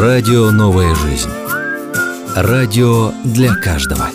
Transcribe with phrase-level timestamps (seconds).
[0.00, 1.28] Радио «Новая жизнь».
[2.36, 4.06] Радио для каждого.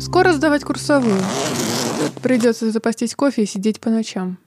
[0.00, 1.14] Скоро сдавать курсовую.
[2.24, 4.40] Придется запастись кофе и сидеть по ночам.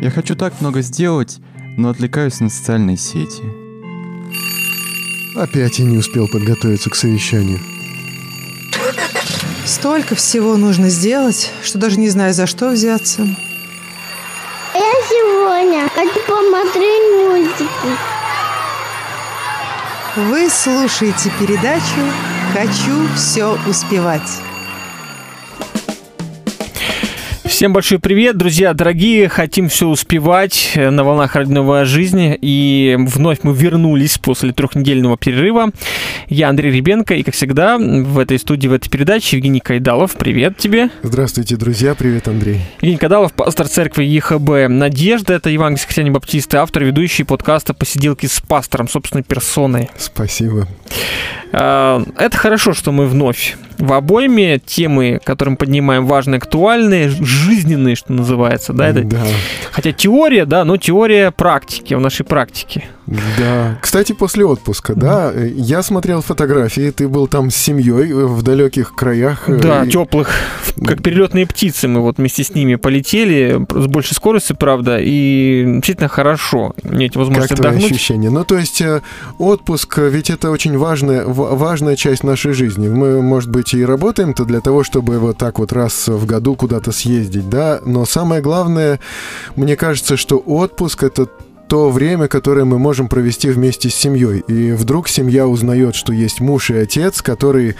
[0.00, 1.38] Я хочу так много сделать,
[1.76, 3.42] но отвлекаюсь на социальные сети.
[5.36, 7.58] Опять я не успел подготовиться к совещанию.
[9.66, 13.22] Столько всего нужно сделать, что даже не знаю, за что взяться.
[14.74, 17.96] Я сегодня хочу посмотреть мультики.
[20.14, 21.82] Вы слушаете передачу
[22.54, 24.45] «Хочу все успевать».
[27.56, 29.30] Всем большой привет, друзья дорогие.
[29.30, 32.36] Хотим все успевать на волнах родного жизни.
[32.38, 35.70] И вновь мы вернулись после трехнедельного перерыва.
[36.28, 37.14] Я Андрей Ребенко.
[37.14, 40.16] И, как всегда, в этой студии, в этой передаче Евгений Кайдалов.
[40.18, 40.90] Привет тебе.
[41.02, 41.94] Здравствуйте, друзья.
[41.94, 42.60] Привет, Андрей.
[42.82, 45.32] Евгений Кайдалов, пастор церкви ЕХБ «Надежда».
[45.32, 49.88] Это евангельский христиане баптисты, автор, ведущий подкаста «Посиделки с пастором», собственной персоной.
[49.96, 50.68] Спасибо.
[51.52, 57.96] А, это хорошо, что мы вновь в обойме темы, которые мы поднимаем, важные, актуальные, жизненные,
[57.96, 59.18] что называется, да, это, Да.
[59.70, 62.84] хотя теория, да, но теория практики, в нашей практике.
[63.38, 63.78] Да.
[63.80, 68.94] Кстати, после отпуска, да, я смотрел фотографии, ты был там с семьей э, в далеких
[68.94, 69.48] краях.
[69.48, 70.30] э, Да, и- теплых,
[70.84, 76.08] как перелетные птицы, мы вот вместе с ними полетели, с большей скоростью, правда, и действительно
[76.08, 77.92] хорошо иметь возможность Как твои отдохнуть.
[77.92, 78.30] ощущения?
[78.30, 79.02] Ну, то есть э,
[79.38, 82.88] отпуск, ведь это очень важная, ва- важная часть нашей жизни.
[82.88, 86.92] Мы, может быть, и работаем-то для того, чтобы вот так вот раз в году куда-то
[86.92, 88.98] съездить, да, но самое главное,
[89.54, 91.28] мне кажется, что отпуск— это
[91.68, 94.40] то время, которое мы можем провести вместе с семьей.
[94.46, 97.74] И вдруг семья узнает, что есть муж и отец, который,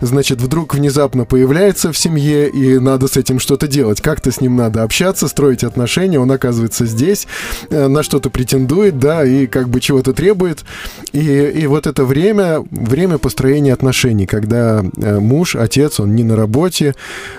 [0.00, 4.00] значит, вдруг внезапно появляется в семье, и надо с этим что-то делать.
[4.00, 6.20] Как-то с ним надо общаться, строить отношения.
[6.20, 7.26] Он оказывается здесь,
[7.70, 10.64] э, на что-то претендует, да, и как бы чего-то требует.
[11.12, 16.36] И, и вот это время, время построения отношений, когда э, муж, отец, он не на
[16.36, 16.94] работе,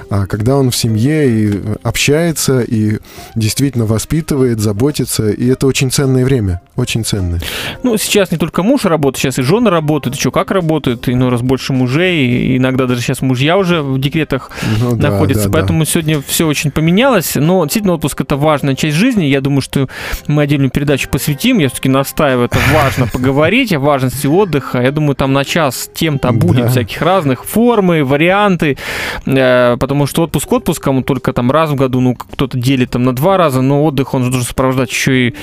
[0.10, 3.00] а когда он в семье и общается, и
[3.36, 5.30] действительно воспитывает, заботится.
[5.30, 7.40] И это очень ценное время, очень ценное.
[7.84, 11.42] Ну, сейчас не только муж работает, сейчас и жены работают, еще как работают, иной раз
[11.42, 14.50] больше мужей, и иногда даже сейчас мужья уже в декретах
[14.80, 15.44] Ну да, находится.
[15.46, 15.54] да, да.
[15.60, 17.36] Поэтому сегодня все очень поменялось.
[17.36, 19.26] Но действительно отпуск это важная часть жизни.
[19.26, 19.88] Я думаю, что
[20.28, 21.60] мы отдельную передачу посвятим.
[21.60, 24.82] Я все-таки настаиваю, это важно поговорить о важности отдыха.
[24.82, 26.70] Я думаю, там на час тем-то будет Да.
[26.70, 28.78] всяких разных формы, варианты.
[29.26, 33.14] Э, Потому что отпуск отпуском только там раз в году, ну, кто-то делит там на
[33.16, 35.36] два раза, но отдых, он же должен сопровождать еще и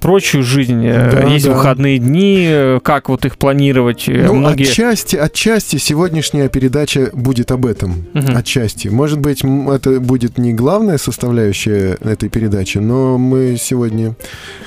[0.00, 0.84] прочую жизнь.
[0.84, 1.52] Э, Да, Есть да.
[1.52, 4.08] выходные дни, э, как вот их планировать.
[4.08, 4.64] Э, Ну, Многие...
[4.64, 8.06] отчасти, отчасти сегодняшняя передача будет об этом.
[8.14, 8.36] Мгм.
[8.36, 8.88] Отчасти.
[8.88, 14.14] Может быть, это будет не главная составляющая этой передачи, но мы сегодня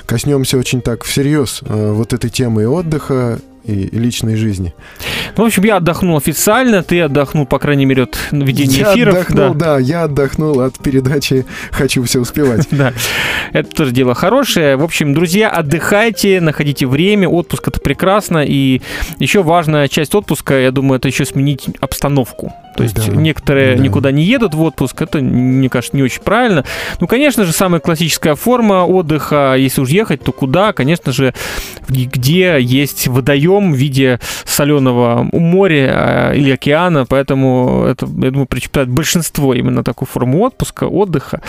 [0.06, 4.74] коснемся очень так всерьез вот этой темы отдыха и личной жизни.
[5.36, 9.14] Ну, в общем, я отдохнул официально, ты отдохнул, по крайней мере, от ведения я эфиров.
[9.14, 9.78] отдохнул, да.
[9.78, 12.68] я отдохнул от передачи «Хочу все успевать».
[12.82, 12.92] Да,
[13.52, 14.76] это тоже дело хорошее.
[14.76, 17.28] В общем, друзья, отдыхайте, находите время.
[17.28, 18.44] Отпуск это прекрасно.
[18.44, 18.80] И
[19.18, 22.52] еще важная часть отпуска, я думаю, это еще сменить обстановку.
[22.76, 23.82] То есть Да, некоторые да.
[23.82, 26.64] никуда не едут в отпуск, это, мне кажется, не очень правильно.
[27.00, 30.72] Ну, конечно же, самая классическая форма отдыха, если уж ехать, то куда?
[30.72, 31.34] Конечно же,
[31.88, 38.88] где есть водоем в виде соленого моря а, или океана, поэтому это, я думаю, предпочитает
[38.88, 41.40] большинство именно такую форму отпуска, отдыха.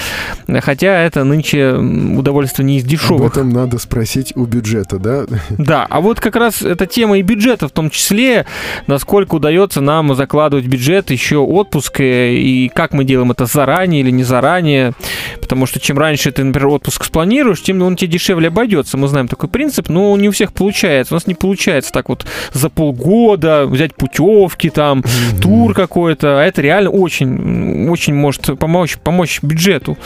[0.61, 3.31] Хотя это нынче удовольствие не из Об дешевых.
[3.31, 5.25] этом надо спросить у бюджета, да?
[5.57, 8.45] Да, а вот как раз эта тема и бюджета в том числе,
[8.87, 14.11] насколько удается нам закладывать бюджет еще отпуск, э, и как мы делаем это заранее или
[14.11, 14.93] не заранее,
[15.39, 18.97] потому что чем раньше ты, например, отпуск спланируешь, тем он тебе дешевле обойдется.
[18.97, 21.13] Мы знаем такой принцип, но не у всех получается.
[21.13, 25.03] У нас не получается так вот за полгода взять путевки там,
[25.41, 29.97] тур какой-то, а это реально очень, очень может помочь, помочь бюджету.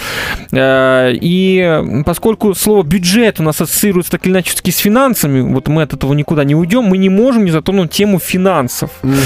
[0.51, 5.67] Э, И поскольку слово бюджет у нас ассоциируется так или иначе все-таки с финансами, вот
[5.67, 8.91] мы от этого никуда не уйдем, мы не можем не затронуть тему финансов.
[9.03, 9.17] Мгм.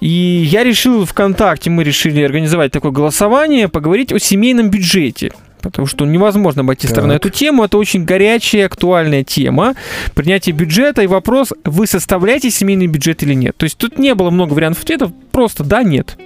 [0.00, 5.32] И я решил ВКонтакте, мы решили организовать такое голосование, поговорить о семейном бюджете.
[5.60, 7.64] Потому что невозможно обойти стороной эту тему.
[7.64, 9.74] Это очень горячая, актуальная тема.
[10.14, 13.56] Принятие бюджета и вопрос, вы составляете семейный бюджет или нет.
[13.56, 16.16] То есть тут не было много вариантов ответов, просто да, нет.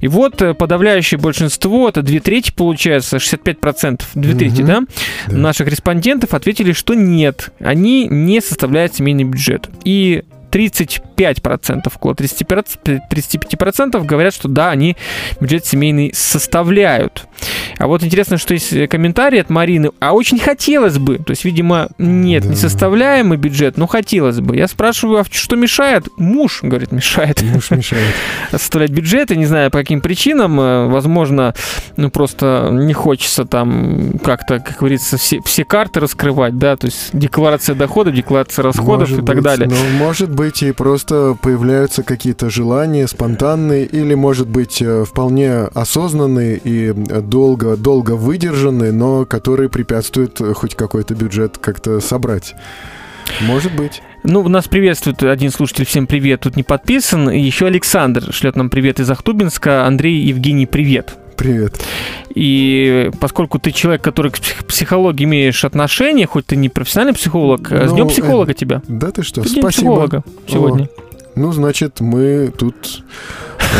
[0.00, 4.66] И вот э, подавляющее большинство, это две трети получается, 65%, две трети, Мгм.
[4.66, 4.80] да,
[5.28, 5.36] Да.
[5.36, 9.68] наших респондентов ответили, что нет, они не составляют семейный бюджет.
[9.84, 14.96] И 30 5%, около 30%, 35% говорят, что да, они
[15.40, 17.26] бюджет семейный составляют.
[17.78, 21.88] А вот интересно, что есть комментарий от Марины, а очень хотелось бы, то есть, видимо,
[21.98, 22.50] нет, Да.
[22.50, 24.56] не составляемый бюджет, но хотелось бы.
[24.56, 26.08] Я спрашиваю, а что мешает?
[26.16, 28.14] Муж, говорит, мешает Муж мешает.
[28.50, 31.54] составлять бюджеты, не знаю по каким причинам, э, возможно,
[31.96, 37.10] ну просто не хочется там как-то, как говорится, все, все карты раскрывать, да, то есть
[37.12, 39.68] декларация доходов, декларация расходов Может и так быть, далее.
[39.68, 46.60] Но может быть и просто появляются какие-то желания спонтанные, или может быть э, вполне осознанные
[46.62, 52.54] и долго, долго выдержанные, но которые препятствуют э, хоть какой-то бюджет как-то собрать.
[53.40, 54.02] Может быть.
[54.22, 57.28] Ну, нас приветствует один слушатель, всем привет, тут не подписан.
[57.30, 59.84] Еще Александр шлет нам привет из Ахтубинска.
[59.86, 61.16] Андрей, Евгений, привет.
[61.36, 61.80] Привет.
[62.34, 67.70] И поскольку ты человек, который к псих- психологии имеешь отношение, хоть ты не профессиональный психолог,
[67.70, 68.82] э, с Ну, днем психолога тебя.
[68.88, 69.42] Да ты что?
[69.42, 69.68] Ты день Спасибо.
[69.92, 70.88] психолога сегодня.
[71.34, 73.02] Ну, значит, мы тут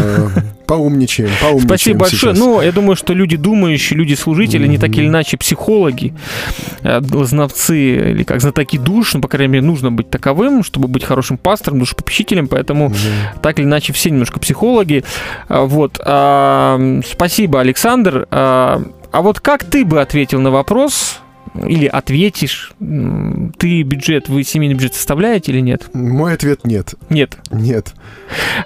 [0.03, 0.29] э,
[0.67, 2.21] поумничаем, поумничаем Спасибо большое.
[2.35, 2.39] сейчас.
[2.39, 6.15] Ну, я думаю, что люди думающие, люди служители, не так или иначе психологи,
[6.83, 11.05] э, знавцы или как знатоки душ, ну, по крайней мере, нужно быть таковым, чтобы быть
[11.05, 13.39] хорошим пастором, душепопечителем, поэтому Да.
[13.41, 15.05] так или иначе все немножко психологи.
[15.49, 16.01] А, Вот.
[16.05, 18.27] А, Спасибо, Александр.
[18.31, 18.83] А
[19.13, 21.21] а вот как ты бы ответил на вопрос,
[21.67, 25.89] или ответишь, ты бюджет, вы семейный бюджет составляете или нет?
[25.95, 26.95] Мой ответ нет.
[27.11, 27.37] Нет.
[27.51, 27.95] Нет.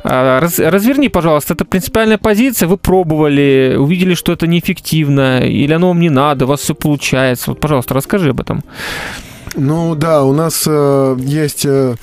[0.04, 5.88] А, раз- разверни, пожалуйста, это принципиальная позиция, вы пробовали, увидели, что это неэффективно, или оно
[5.88, 7.50] вам не надо, у вас все получается.
[7.50, 8.62] Вот, пожалуйста, расскажи об этом.
[9.56, 11.94] Ну да, у нас э, есть э,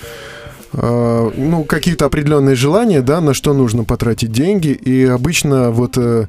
[0.73, 4.69] э, ну, какие-то определенные желания, да, на что нужно потратить деньги.
[4.69, 6.27] И обычно вот э,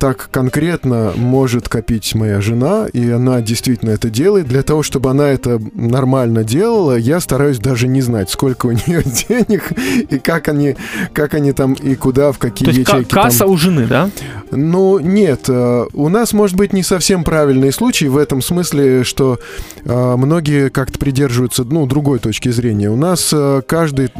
[0.00, 4.48] так конкретно может копить моя жена, и она действительно это делает.
[4.48, 9.02] Для того, чтобы она это нормально делала, я стараюсь даже не знать, сколько у нее
[9.02, 9.72] денег,
[10.10, 10.76] и как они,
[11.12, 14.08] как они там, и куда, в какие То есть ячейки там касса у жены, да?
[14.50, 15.44] ну, нет.
[15.48, 19.38] э, У нас, может быть, не совсем правильный случай в этом смысле, что
[19.84, 22.90] э, многие как-то придерживаются, ну, другой точки зрения.
[22.90, 24.10] У нас э, каждый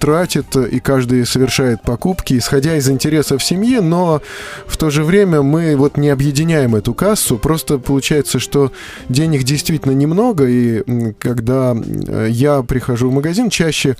[0.00, 4.20] тратит и каждый совершает покупки, исходя из интересов семьи, но
[4.66, 7.38] в то же время мы вот не объединяем эту кассу.
[7.38, 8.72] Просто получается, что
[9.08, 13.96] денег действительно немного, и когда э, я прихожу в магазин, чаще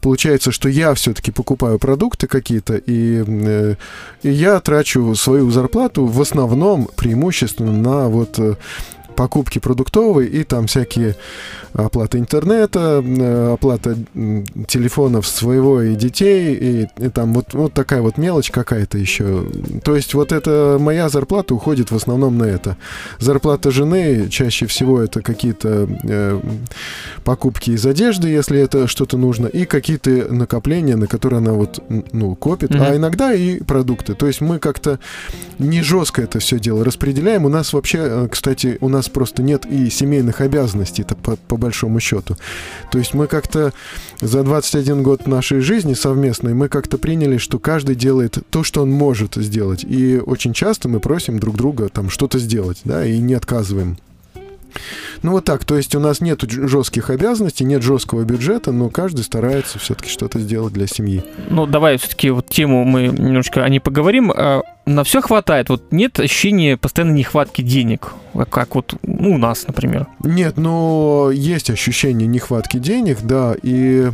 [0.00, 3.74] получается, что я все-таки покупаю продукты какие-то, и, э,
[4.22, 8.56] и я трачу свою зарплату в основном преимущественно на вот э,
[9.12, 11.16] покупки продуктовые и там всякие
[11.72, 13.96] оплата интернета, э, оплата
[14.66, 19.46] телефонов своего и детей, и, и там вот, вот такая вот мелочь какая-то еще.
[19.84, 22.76] То есть вот это моя зарплата уходит в основном на это.
[23.18, 26.40] Зарплата жены чаще всего это какие-то э,
[27.24, 31.82] покупки из одежды, если это что-то нужно, и какие-то накопления, на которые она вот
[32.12, 32.82] ну копит, Мгм.
[32.82, 34.14] а иногда и продукты.
[34.14, 34.98] То есть мы как-то
[35.58, 37.44] не жестко это все дело распределяем.
[37.44, 41.56] У нас вообще, э, кстати, у нас просто нет и семейных обязанностей это по, по
[41.56, 42.36] большому счету.
[42.90, 43.72] То есть мы как-то
[44.20, 48.90] за 21 год нашей жизни совместной мы как-то приняли, что каждый делает то, что он
[48.90, 49.84] может сделать.
[49.84, 53.98] И очень часто мы просим друг друга там что-то сделать, да, и не отказываем.
[55.22, 59.22] Ну вот так, то есть у нас нет жестких обязанностей, нет жесткого бюджета, но каждый
[59.24, 61.24] старается все-таки что-то сделать для семьи.
[61.50, 64.32] Ну, давай все-таки вот тему мы немножко о ней поговорим.
[64.34, 65.68] А, На все хватает.
[65.68, 70.06] Вот нет ощущения постоянной нехватки денег, а как вот ну, у нас, например.
[70.24, 74.10] Нет, но есть ощущение нехватки денег, да, и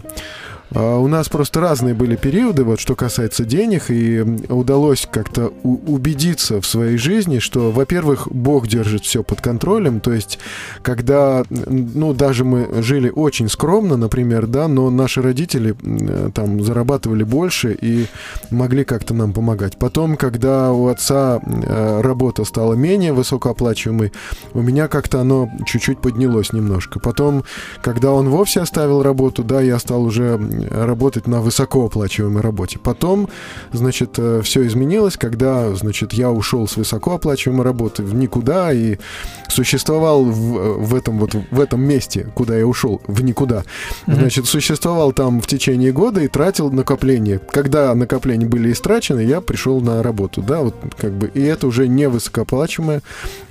[0.75, 6.66] у нас просто разные были периоды, вот что касается денег, и удалось как-то убедиться в
[6.66, 10.38] своей жизни, что, во-первых, Бог держит все под контролем, то есть,
[10.82, 15.75] когда, ну, даже мы жили очень скромно, например, да, но наши родители
[16.34, 18.06] там зарабатывали больше и
[18.50, 19.78] могли как-то нам помогать.
[19.78, 24.12] Потом, когда у отца э, работа стала менее высокооплачиваемой,
[24.52, 27.00] у меня как-то оно чуть-чуть поднялось немножко.
[27.00, 27.44] Потом,
[27.82, 32.78] когда он вовсе оставил работу, да, я стал уже работать на высокооплачиваемой работе.
[32.78, 33.28] Потом,
[33.72, 38.98] значит, все изменилось, когда, значит, я ушел с высокооплачиваемой работы в никуда и
[39.48, 43.64] существовал в, в этом вот в этом месте, куда я ушел, в никуда.
[44.06, 47.40] Значит, существовал там в течение года и тратил накопления.
[47.50, 51.88] Когда накопления были истрачены, я пришел на работу, да, вот как бы, и это уже
[51.88, 53.02] не высокооплачиваемая,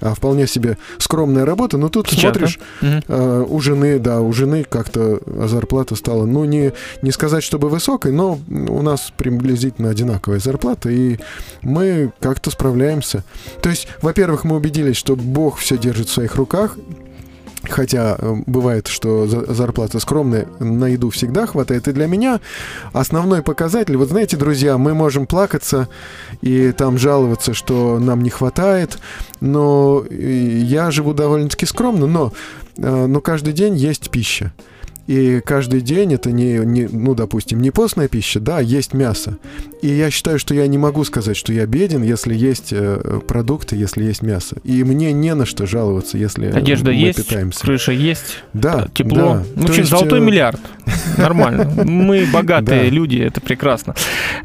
[0.01, 3.01] а вполне себе скромная работа, но тут Сейчас, смотришь, да?
[3.07, 8.11] Э, у жены, да, у жены как-то зарплата стала, ну, не, не сказать, чтобы высокой,
[8.11, 11.17] но у нас приблизительно одинаковая зарплата, и
[11.61, 13.23] мы как-то справляемся.
[13.61, 16.77] То есть, во-первых, мы убедились, что Бог все держит в своих руках,
[17.69, 21.87] Хотя э, бывает, что за- зарплата скромная, на еду всегда хватает.
[21.87, 22.39] И для меня
[22.93, 25.89] основной показатель, вот знаете, друзья, мы можем плакаться
[26.41, 28.99] и там жаловаться, что нам не хватает,
[29.41, 32.31] но я живу довольно-таки скромно, но,
[32.77, 34.53] э, но каждый день есть пища.
[35.07, 39.37] И каждый день это не, не, ну, допустим, не постная пища, да, есть мясо.
[39.81, 43.75] И я считаю, что я не могу сказать, что я беден, если есть э, продукты,
[43.75, 44.57] если есть мясо.
[44.63, 47.61] И мне не на что жаловаться, если Одежда мы есть, питаемся.
[47.61, 49.17] крыша есть, Да, тепло.
[49.17, 49.43] да.
[49.55, 50.59] Ну, То есть, золотой э, миллиард.
[51.17, 51.83] Нормально.
[51.85, 53.95] Мы богатые люди, это прекрасно.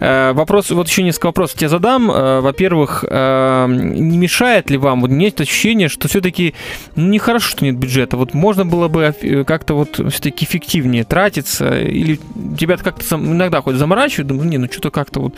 [0.00, 2.10] Э, Вопрос, вот еще несколько вопросов тебе задам.
[2.10, 6.54] Э, Во-первых, э, не мешает ли вам, вот есть ощущение, что все-таки
[6.96, 8.16] нехорошо, что нет бюджета.
[8.16, 12.20] Вот можно было бы э, как-то вот все-таки эффективнее тратиться, или
[12.58, 15.34] тебя как-то иногда хоть заморачивает, думаю, не, ну что-то как-то вот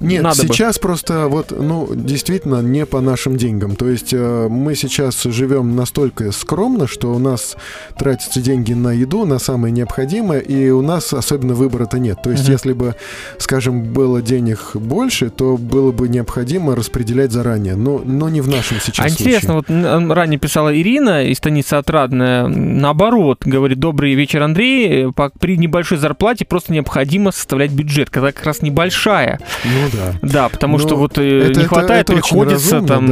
[0.00, 0.54] Нет, надо бы.
[0.54, 3.76] сейчас просто вот, ну, действительно не по нашим деньгам.
[3.76, 7.56] То есть э, мы сейчас живем настолько скромно, что у нас
[7.98, 12.18] тратятся деньги на еду, на самое необходимое, и у нас особенно выбора-то нет.
[12.22, 12.52] То есть Мгм.
[12.52, 12.94] если бы,
[13.38, 17.76] скажем, было денег больше, то было бы необходимо распределять заранее.
[17.76, 22.46] Но, но не в нашем сейчас А интересно, вот ранее писала Ирина из станицы Отрадная,
[22.46, 25.08] наоборот, говорит, добрый вечер, Андрей,
[25.40, 29.40] при небольшой зарплате просто необходимо составлять бюджет, когда как раз небольшая.
[29.64, 30.18] Ну да.
[30.22, 33.06] Да, потому что Ну, вот э, это- не это- хватает, это приходится разумно, там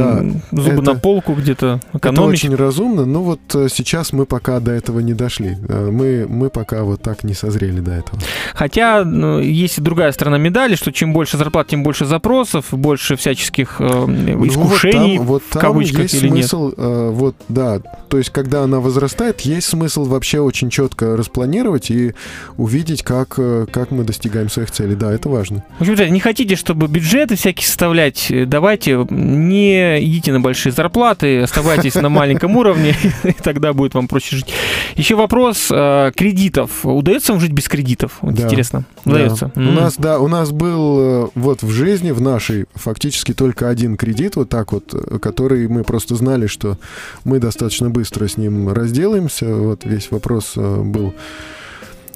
[0.51, 0.61] да.
[0.61, 2.43] зубы на Это- полку где-то Это экономить.
[2.43, 5.57] очень разумно, но вот э, сейчас мы пока до этого не дошли.
[5.69, 8.19] Э, Мы, мы пока вот так не созрели до этого.
[8.53, 13.15] Хотя ну, есть и другая сторона медали, что чем больше зарплат, тем больше запросов, больше
[13.15, 15.17] всяческих э, Ну, искушений.
[15.17, 16.45] вот там, вот там кавычках есть или нет?
[16.45, 17.79] смысл, э, вот, да,
[18.09, 22.13] то есть, когда она возрастает, есть смысл вообще очень четко распланировать и
[22.57, 23.29] увидеть, как,
[23.71, 24.95] как мы достигаем своих целей.
[24.95, 25.63] Да, это важно.
[25.79, 31.41] В общем, не хотите, чтобы бюджеты всякие составлять, э, давайте не идите на большие зарплаты,
[31.41, 34.53] оставайтесь на маленьком уровне, и тогда будет вам проще жить.
[34.95, 36.85] Еще вопрос э, кредитов.
[36.85, 38.17] Удается вам жить без кредитов?
[38.21, 38.43] Вот Да.
[38.43, 38.83] интересно.
[39.05, 39.51] Удается.
[39.55, 39.61] Да.
[39.61, 43.97] У нас, да, у нас был э, вот в жизни, в нашей, фактически только один
[43.97, 46.77] кредит, вот так вот, который мы просто знали, что
[47.23, 49.45] мы достаточно быстро с ним разделаемся.
[49.55, 51.13] Вот весь вопрос был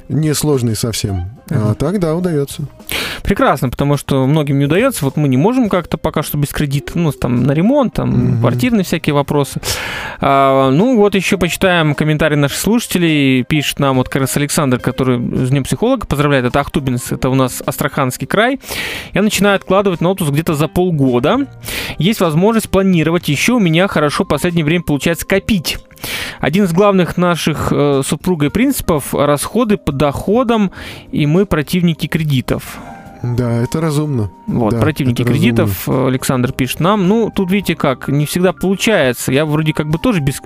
[0.09, 1.31] несложный совсем.
[1.50, 1.75] А Мгм.
[1.75, 2.63] так, да, удается.
[3.24, 5.03] Прекрасно, потому что многим не удается.
[5.05, 8.39] Вот мы не можем как-то пока что без кредита, ну, там, на ремонт, там, Мгм.
[8.41, 9.62] квартирные всякие вопросы.
[10.21, 13.43] А, ну, вот еще почитаем комментарии наших слушателей.
[13.43, 16.45] Пишет нам вот как раз Александр, который с Днем психолога поздравляет.
[16.45, 18.59] Это Ахтубинск, это у нас Астраханский край.
[19.13, 21.47] Я начинаю откладывать на отпуск где-то за полгода.
[21.97, 23.27] Есть возможность планировать.
[23.29, 25.77] Еще у меня хорошо в последнее время получается копить.
[26.39, 30.71] Один из главных наших э, супругой принципов– расходы по доходам,
[31.12, 32.77] и мы противники кредитов.
[33.36, 34.29] Да, это разумно.
[34.48, 37.08] Вот, Да, противники кредитов, э, Александр пишет нам.
[37.08, 39.32] Ну, тут видите как, не всегда получается.
[39.32, 40.41] Я вроде как бы тоже без,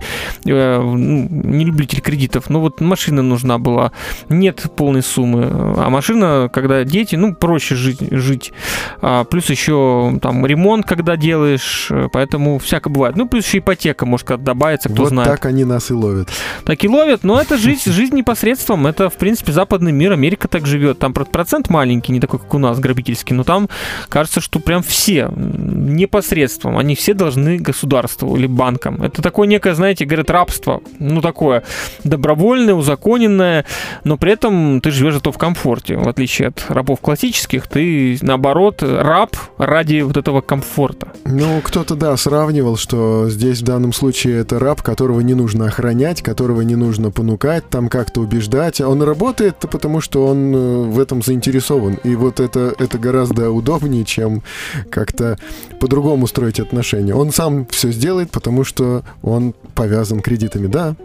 [0.46, 3.92] э, ну, не любитель кредитов, но вот машина нужна была,
[4.30, 5.48] нет полной суммы.
[5.50, 8.00] А машина, когда дети, ну, проще жить.
[8.12, 8.54] жить.
[9.02, 13.16] А, плюс еще там ремонт, когда делаешь, э, поэтому всяко бывает.
[13.16, 15.30] Ну, плюс еще ипотека, может, когда добавится, кто вот знает.
[15.30, 16.30] так они нас и ловят.
[16.66, 18.88] Так и ловят, но это жизнь, жизнь непосредством.
[18.88, 21.00] Это, в принципе, западный мир, Америка так живет.
[21.00, 23.70] Там про- процент маленький, не такой, как у нас, грабительский, но там
[24.10, 29.02] кажется, что прям все непосредством, они все должны государству или банкам.
[29.02, 30.82] Это такое некое, знаете, говорят, рабство.
[31.00, 31.64] Ну, такое
[32.04, 33.66] добровольное, узаконенное,
[34.04, 35.98] но при этом ты живешь зато в комфорте.
[35.98, 41.08] В отличие от рабов классических, ты, наоборот, раб ради вот этого комфорта.
[41.26, 46.22] Ну, кто-то, да, сравнивал, что здесь в данном случае это раб, которого не нужно охранять,
[46.22, 48.82] которого не нужно понукать, там как-то убеждать.
[48.82, 51.96] Он работает, потому что он э, в этом заинтересован.
[52.04, 54.44] И вот это, это гораздо удобнее, чем
[54.90, 55.38] как-то
[55.80, 57.14] по-другому строить отношения.
[57.14, 60.96] Он сам все сделает, потому что он повязан кредитами, да.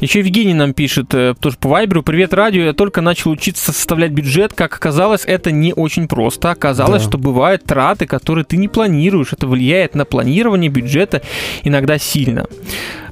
[0.00, 2.02] Еще Евгений нам пишет, э, тоже по Вайберу.
[2.02, 2.62] Привет, радио.
[2.64, 4.52] Я только начал учиться составлять бюджет.
[4.54, 6.50] Как оказалось, это не очень просто.
[6.50, 7.08] Оказалось, Да.
[7.08, 9.32] что бывают траты, которые ты не планируешь.
[9.32, 11.22] Это влияет на планирование бюджета
[11.62, 12.46] иногда сильно.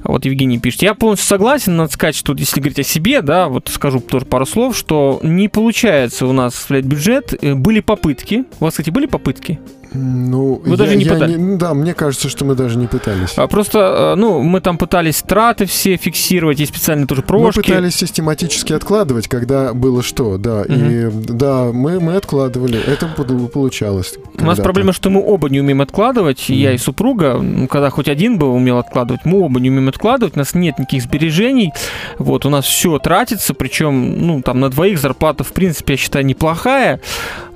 [0.03, 0.83] Вот Евгений пишет.
[0.83, 1.77] Я полностью согласен.
[1.77, 5.47] Надо сказать, что если говорить о себе, да, вот скажу тоже пару слов, что не
[5.47, 7.33] получается у нас составлять бюджет.
[7.59, 8.45] Были попытки.
[8.59, 9.59] У вас, кстати, были попытки?
[9.97, 11.37] Ну, Вы даже не пытались?
[11.37, 13.33] ну да, мне кажется, что мы даже не пытались.
[13.37, 17.61] А Просто, э, ну, мы там пытались траты все фиксировать, есть специальные тоже Мы прошки.
[17.61, 20.63] пытались систематически откладывать, когда было что, да.
[20.63, 22.77] И да, мы, мы откладывали.
[22.85, 24.15] Это под- получалось.
[24.37, 27.89] У нас проблема, что мы оба не умеем откладывать, и я и супруга, ну, когда
[27.89, 31.71] хоть один бы умел откладывать, мы оба не умеем откладывать, у нас нет никаких сбережений,
[32.19, 36.25] вот, у нас все тратится, причем, ну, там, на двоих зарплата, в принципе, я считаю,
[36.25, 36.99] неплохая,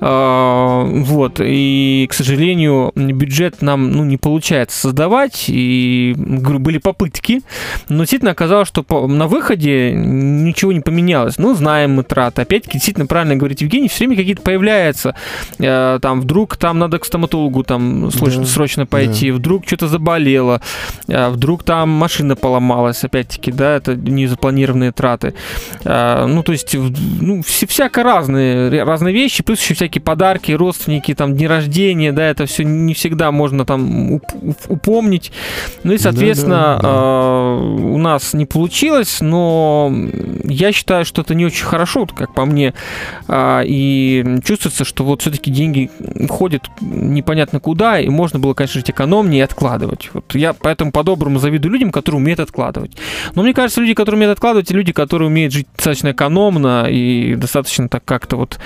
[0.00, 1.40] Вот.
[1.40, 5.44] И, к сожалению, бюджет нам ну, не получается создавать.
[5.48, 7.42] И говорю, были попытки.
[7.88, 11.38] Но действительно оказалось, что на выходе ничего не поменялось.
[11.38, 12.42] Ну, знаем мы траты.
[12.42, 15.14] Опять-таки, действительно, правильно говорит Евгений, все время какие-то появляются.
[15.58, 20.60] Э, Там вдруг там надо к стоматологу там срочно, Да, срочно пойти, вдруг что-то заболело,
[21.08, 25.34] а вдруг там машина поломалась, опять-таки, да, это незапланированные траты.
[25.84, 26.74] А, Ну, то есть,
[27.20, 32.46] ну, всяко разные, разные вещи, плюс еще всякие подарки, родственники, там, дни рождения, да, это
[32.46, 35.32] все не всегда можно там уп- уп- упомнить.
[35.82, 36.88] Ну и, Да, соответственно, да, да.
[36.92, 39.92] а, у нас не получилось, но
[40.44, 42.74] я считаю, что это не очень хорошо, вот как по мне.
[43.28, 45.90] А, И чувствуется, что вот все-таки деньги
[46.28, 50.10] ходят непонятно куда, и можно было, конечно, жить экономнее и откладывать.
[50.12, 52.92] Вот я поэтому по-доброму завидую людям, которые умеют откладывать.
[53.34, 57.34] Но мне кажется, люди, которые умеют откладывать, и люди, которые умеют жить достаточно экономно и
[57.36, 58.58] достаточно так как-то вот,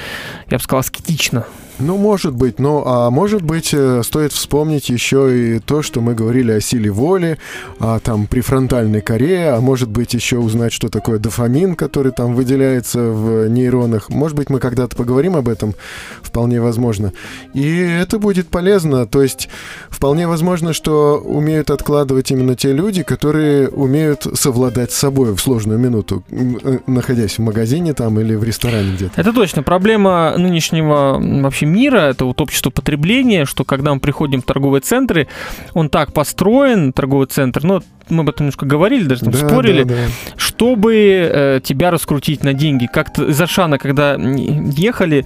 [0.51, 1.45] я бы сказал, аскетично критично.
[1.81, 6.15] Ну, может быть, но а может быть, э, стоит вспомнить еще и то, что мы
[6.15, 7.39] говорили о силе воли,
[7.81, 13.01] о там префронтальной коре, а может быть еще узнать, что такое дофамин, который там выделяется
[13.01, 14.09] в нейронах.
[14.09, 15.75] Может быть, мы когда-то поговорим об этом,
[16.23, 17.13] вполне возможно.
[17.55, 19.49] И это будет полезно, то есть
[19.89, 25.81] вполне возможно, что умеют откладывать именно те люди, которые умеют совладать с собой в сложную
[25.81, 29.21] минуту, э, находясь в магазине там или в ресторане где-то.
[29.21, 29.65] Это точно.
[29.65, 34.81] Проблема нынешнего м, вообще мира, это вот общество потребления, что когда мы приходим в торговые
[34.81, 35.27] центры,
[35.73, 39.83] он так построен, торговый центр, ну, мы об этом немножко говорили, даже там Да, спорили,
[39.85, 40.33] да, да.
[40.37, 42.87] чтобы э, тебя раскрутить на деньги.
[42.93, 45.25] Как-то из Ашана, когда ехали,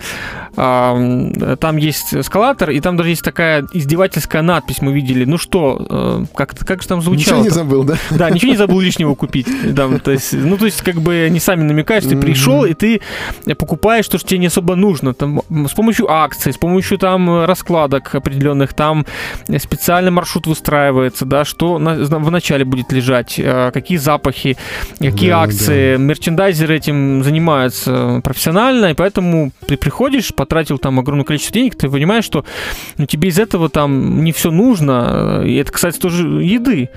[0.57, 5.25] м, там есть эскалатор, и там даже есть такая издевательская надпись, мы видели.
[5.25, 7.39] Ну что, э, как, как же там звучало?
[7.39, 7.97] Ничего не забыл, да?
[8.11, 9.47] Да, ничего не забыл лишнего купить.
[9.75, 12.75] Да, то есть, ну, то есть, как бы они сами намекают, что ты пришел, и
[12.75, 13.01] ты
[13.59, 15.15] покупаешь то, что тебе не особо нужно.
[15.15, 19.07] Там, с помощью акций, с помощью там раскладок определенных, там
[19.59, 24.57] специальный маршрут выстраивается, да, что на, в начале будет лежать, э, какие запахи,
[24.99, 25.97] какие Да, акции.
[25.97, 32.25] Мерчендайзеры этим занимаются профессионально, и поэтому ты приходишь, потратил там огромное количество денег, ты понимаешь,
[32.25, 32.45] что
[32.97, 35.43] ну, тебе из этого там не все нужно.
[35.45, 36.91] И это, кстати, тоже еды.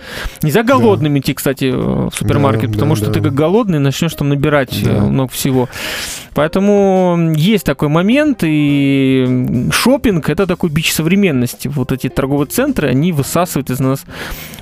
[0.43, 3.13] Нельзя голодным идти, кстати, в супермаркет, Да, потому да, что да.
[3.13, 5.01] ты как голодный начнешь там набирать э, Да.
[5.01, 5.69] много всего.
[6.33, 11.67] Поэтому есть такой момент, и шопинг это такой бич современности.
[11.67, 14.03] Вот эти торговые центры, они высасывают из нас,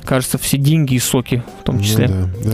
[0.04, 2.08] кажется, все деньги соки в том Ну числе.
[2.08, 2.52] да, да.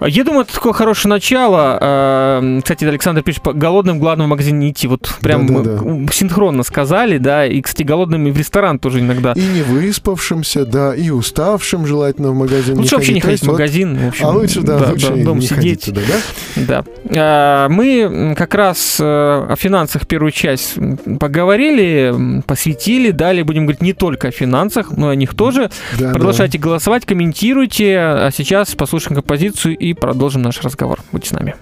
[0.00, 1.78] Я думаю, это такое хорошее начало.
[1.80, 4.86] Э, Кстати, Александр пишет, по голодным в магазин не идти.
[4.86, 5.82] Вот прям Да-да-да.
[5.82, 7.46] мы синхронно сказали, да.
[7.46, 9.32] И, кстати, голодным и в ресторан тоже иногда.
[9.32, 13.44] И не выспавшимся, да, и уставшим желательно в магазин Лучше вообще не То ходить есть
[13.44, 13.96] в вот- магазин.
[13.98, 15.84] В общем, А лучше, да, лучше дома не ходить сидеть.
[15.96, 16.00] туда,
[16.56, 16.84] да?
[16.84, 16.84] Да.
[17.16, 20.74] А, Мы как раз э, о финансах первую часть
[21.18, 23.10] поговорили, посвятили.
[23.10, 25.70] Далее будем говорить не только о финансах, но и о них тоже.
[25.98, 27.98] Да, Продолжайте голосовать, комментируйте.
[27.98, 31.00] А сейчас послушаем композицию и продолжим наш разговор.
[31.12, 31.54] Будьте с нами.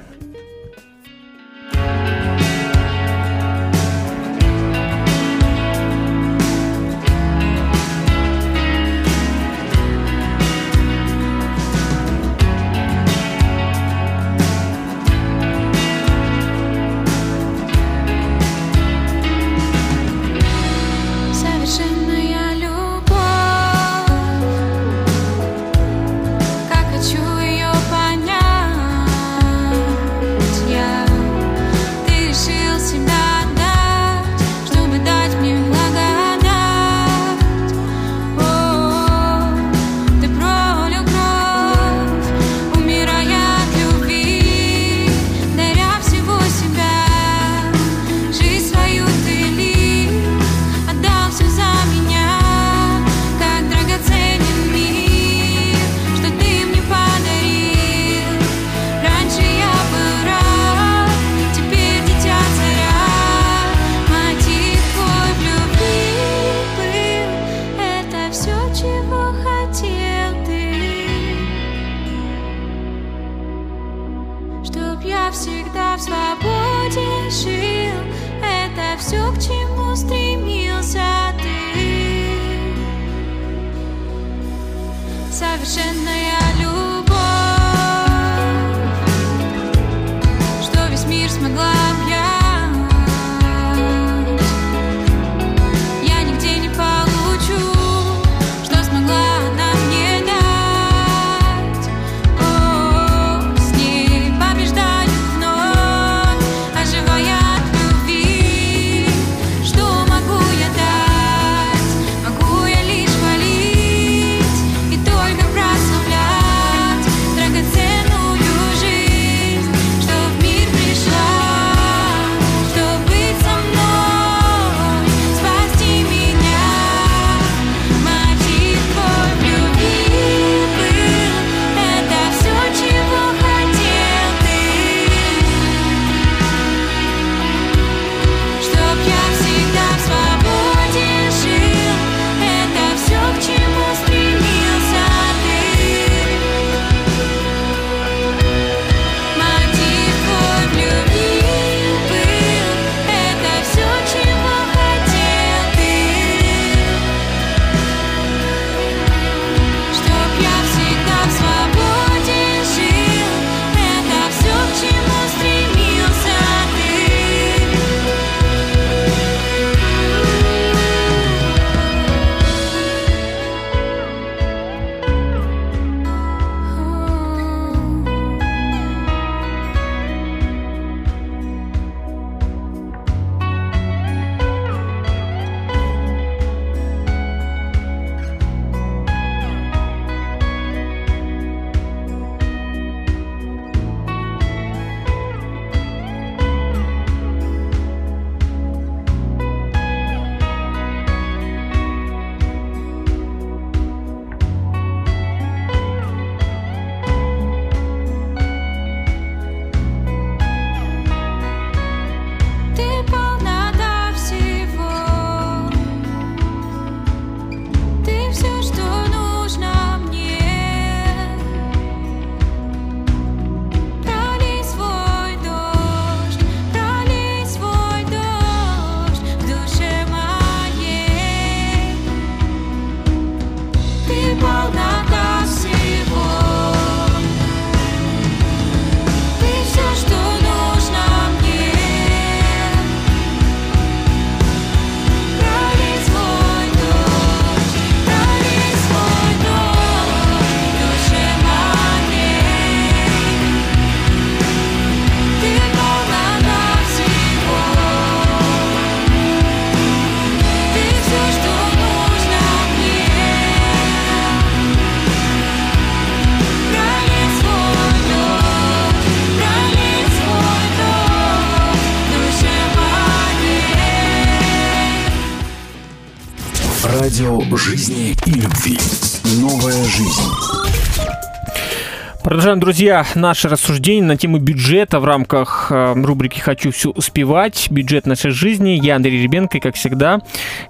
[282.54, 287.66] Продолжаем, друзья, наше рассуждение на тему бюджета в рамках э, рубрики «Хочу все успевать».
[287.68, 288.78] Бюджет нашей жизни.
[288.80, 290.20] Я Андрей Ребенко, и, как всегда,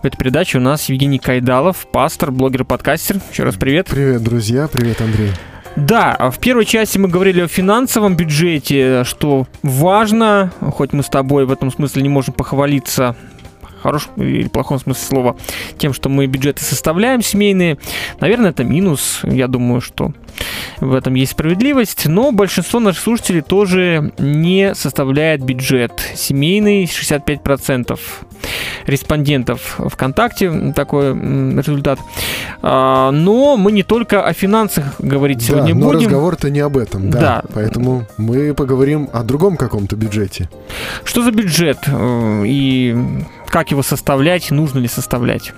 [0.02, 3.20] в этой передаче у нас Евгений Кайдалов, пастор, блогер, подкастер.
[3.30, 3.88] Еще раз привет.
[3.90, 5.30] Привет, друзья, привет, Андрей.
[5.76, 11.08] Да, а в первой части мы говорили о финансовом бюджете, что важно, хоть мы с
[11.10, 13.14] тобой в этом смысле не можем похвалиться
[13.84, 15.36] хорошем или плохом смысле слова,
[15.76, 17.76] тем, что мы бюджеты составляем семейные.
[18.18, 19.20] Наверное, это минус.
[19.24, 20.12] Я думаю, что
[20.80, 25.92] в этом есть справедливость, но большинство наших слушателей тоже не составляет бюджет.
[26.14, 27.98] Семейный 65%
[28.86, 31.98] респондентов ВКонтакте, такой результат.
[32.62, 36.06] А, Но мы не только о финансах говорить сегодня да, но будем.
[36.06, 37.20] разговор-то не об этом, да.
[37.20, 37.42] Да.
[37.54, 40.48] Поэтому мы поговорим о другом каком-то бюджете.
[41.04, 42.96] Что за бюджет э, и
[43.54, 45.52] как его составлять, нужно ли составлять?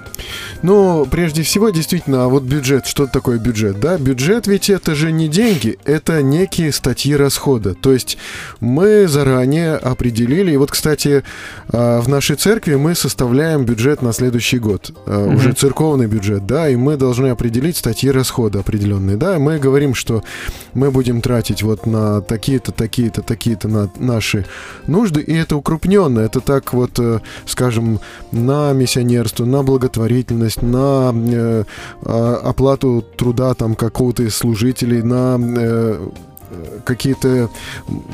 [0.60, 3.96] Ну, прежде всего, действительно, а вот бюджет, что такое бюджет, да?
[3.96, 7.72] Бюджет ведь это же не деньги, это некие статьи расхода.
[7.72, 8.18] То есть
[8.60, 11.24] мы заранее определили, и вот, кстати,
[11.68, 15.36] а, в нашей церкви мы составляем бюджет на следующий год, Мгм.
[15.36, 20.22] уже церковный бюджет, да, и мы должны определить статьи расхода определенные, да, мы говорим, что
[20.74, 24.44] мы будем тратить вот на такие-то, такие-то, такие-то на наши
[24.86, 27.20] нужды, и это укрупненно, это так вот, э,
[27.86, 28.00] скажем,
[28.32, 31.64] на миссионерство, на благотворительность, на э,
[32.02, 36.08] а, оплату труда там какого-то из служителей, на э,
[36.84, 37.50] какие-то,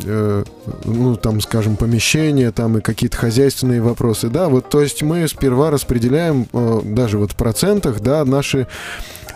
[0.04, 0.44] э,
[0.85, 5.70] ну, там, скажем, помещения, там, и какие-то хозяйственные вопросы, да, вот, то есть мы сперва
[5.70, 8.66] распределяем, э, даже вот в процентах, да, наши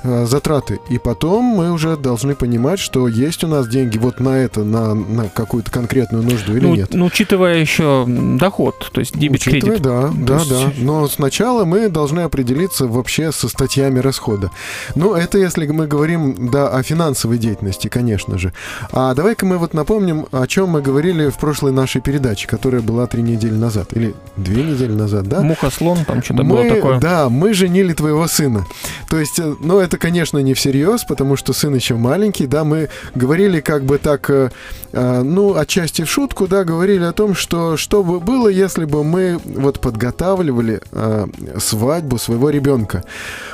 [0.03, 4.65] затраты, и потом мы уже должны понимать, что есть у нас деньги вот на это,
[4.65, 6.89] на, на какую-то конкретную нужду или ну, нет.
[6.93, 9.81] ну, учитывая еще доход, то есть дебет кредит.
[9.81, 10.73] Да, да, есть- да.
[10.79, 14.51] Но сначала мы должны определиться вообще со статьями расхода.
[14.95, 18.53] Ну, это если мы говорим, да, о финансовой деятельности, конечно же.
[18.93, 23.07] А давай-ка мы вот напомним, о чем мы говорили в прошлой нашей передаче, которая была
[23.07, 23.93] три недели назад.
[23.93, 25.41] Или две недели назад, да?
[25.41, 27.01] Муха слон, там что-то мы, было такое.
[27.01, 28.67] Да, мы женили твоего сына.
[29.09, 32.89] То есть, э, ну, это, конечно, не всерьез, потому что сын еще маленький, да, мы
[33.15, 34.51] говорили как бы так, э,
[34.93, 39.05] э, ну, отчасти в шутку, да, говорили о том, что что бы было, если бы
[39.05, 41.27] мы вот подготавливали э,
[41.59, 43.05] свадьбу своего ребенка.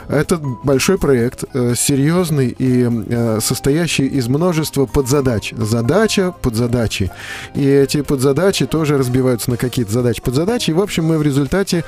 [0.09, 1.45] Это большой проект,
[1.77, 2.89] серьезный и
[3.41, 5.55] состоящий из множества подзадач.
[5.57, 7.11] Задача подзадачи.
[7.55, 10.71] И эти подзадачи тоже разбиваются на какие-то задачи подзадачи.
[10.71, 11.85] И, в общем, мы в результате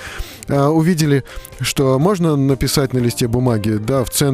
[0.48, 1.24] увидели,
[1.60, 4.33] что можно написать на листе бумаги, да, в центре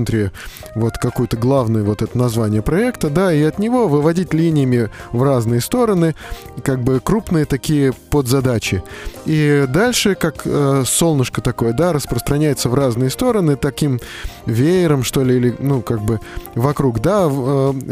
[0.75, 5.61] вот какое-то главное вот это название проекта, да, и от него выводить линиями в разные
[5.61, 6.15] стороны,
[6.63, 8.83] как бы крупные такие подзадачи.
[9.27, 14.01] И дальше, как э, солнышко такое, да, распространяется в разные стороны таким
[14.47, 16.21] веером, что ли, или, ну, как бы
[16.55, 17.31] вокруг, да,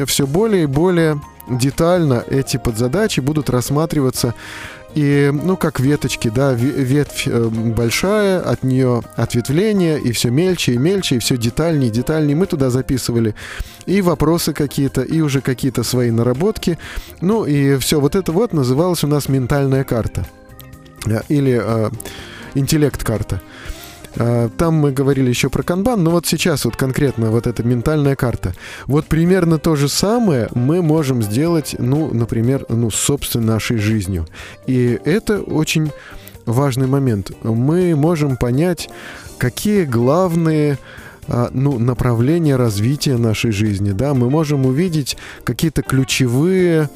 [0.07, 4.35] все более и более детально эти подзадачи будут рассматриваться
[4.95, 10.73] и, ну, как веточки, да, ве- ветвь э, большая, от нее ответвление, и все мельче
[10.75, 12.37] и мельче, и все детальнее и детальнее.
[12.37, 13.35] Мы туда записывали
[13.87, 16.79] и вопросы какие-то, и уже какие-то свои наработки.
[17.21, 20.27] Ну, и все вот это вот называлось у нас ментальная карта.
[21.07, 21.91] Э, Или э,
[22.55, 23.37] интеллект-карта.
[23.37, 23.58] Э,
[24.15, 28.55] Там мы говорили еще про канбан, но вот сейчас вот конкретно вот эта ментальная карта.
[28.87, 34.27] Вот примерно то же самое мы можем сделать, ну, например, ну, с собственной нашей жизнью.
[34.67, 35.93] И это очень
[36.47, 37.31] важный момент.
[37.43, 38.89] Мы можем понять,
[39.39, 40.79] какие главные
[41.29, 46.89] а, ну, направления развития нашей жизни, да, мы можем увидеть какие-то ключевые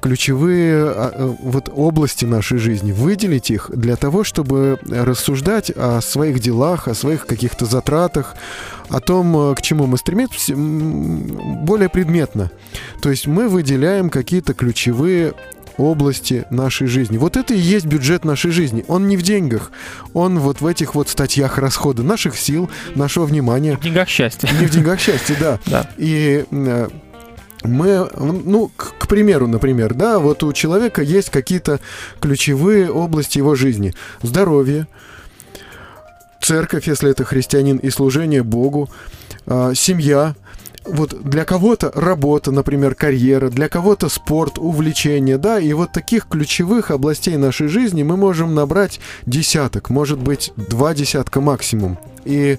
[0.00, 6.40] ключевые а, э, вот области нашей жизни, выделить их для того, чтобы рассуждать о своих
[6.40, 8.36] делах, о своих каких-то затратах,
[8.88, 12.50] о том, э, к чему мы стремимся, более предметно.
[13.02, 15.34] То есть мы выделяем какие-то ключевые
[15.78, 17.16] области нашей жизни.
[17.16, 18.84] Вот это и есть бюджет нашей жизни.
[18.88, 19.70] Он не в деньгах,
[20.12, 23.76] он вот в этих вот статьях расхода наших сил, нашего внимания.
[23.76, 24.48] В деньгах счастья.
[24.60, 25.58] Не в деньгах счастья, да.
[25.66, 25.90] Да.
[25.96, 26.88] И э,
[27.64, 31.80] мы, ну, к, к примеру, например, да, вот у человека есть какие-то
[32.20, 33.94] ключевые области его жизни.
[34.22, 34.86] Здоровье,
[36.40, 38.88] церковь, если это христианин, и служение Богу,
[39.46, 40.34] а, семья.
[40.88, 46.90] Вот для кого-то работа, например, карьера, для кого-то спорт, увлечение, да, и вот таких ключевых
[46.90, 51.98] областей нашей жизни мы можем набрать десяток, может быть, два десятка максимум.
[52.24, 52.58] И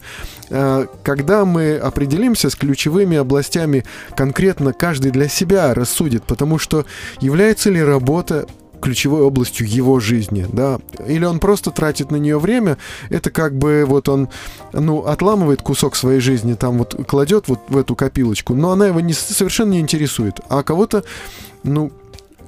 [0.50, 6.86] э, когда мы определимся с ключевыми областями, конкретно каждый для себя рассудит, потому что
[7.22, 8.48] является ли работа
[8.82, 12.78] ключевой областью его жизни, да, или он просто тратит на нее время,
[13.10, 14.30] это как бы вот он,
[14.74, 19.00] ну, отламывает кусок своей жизни, там вот кладет вот в эту копилочку, но она его
[19.00, 21.04] не, совершенно не интересует, а кого-то,
[21.64, 21.92] ну,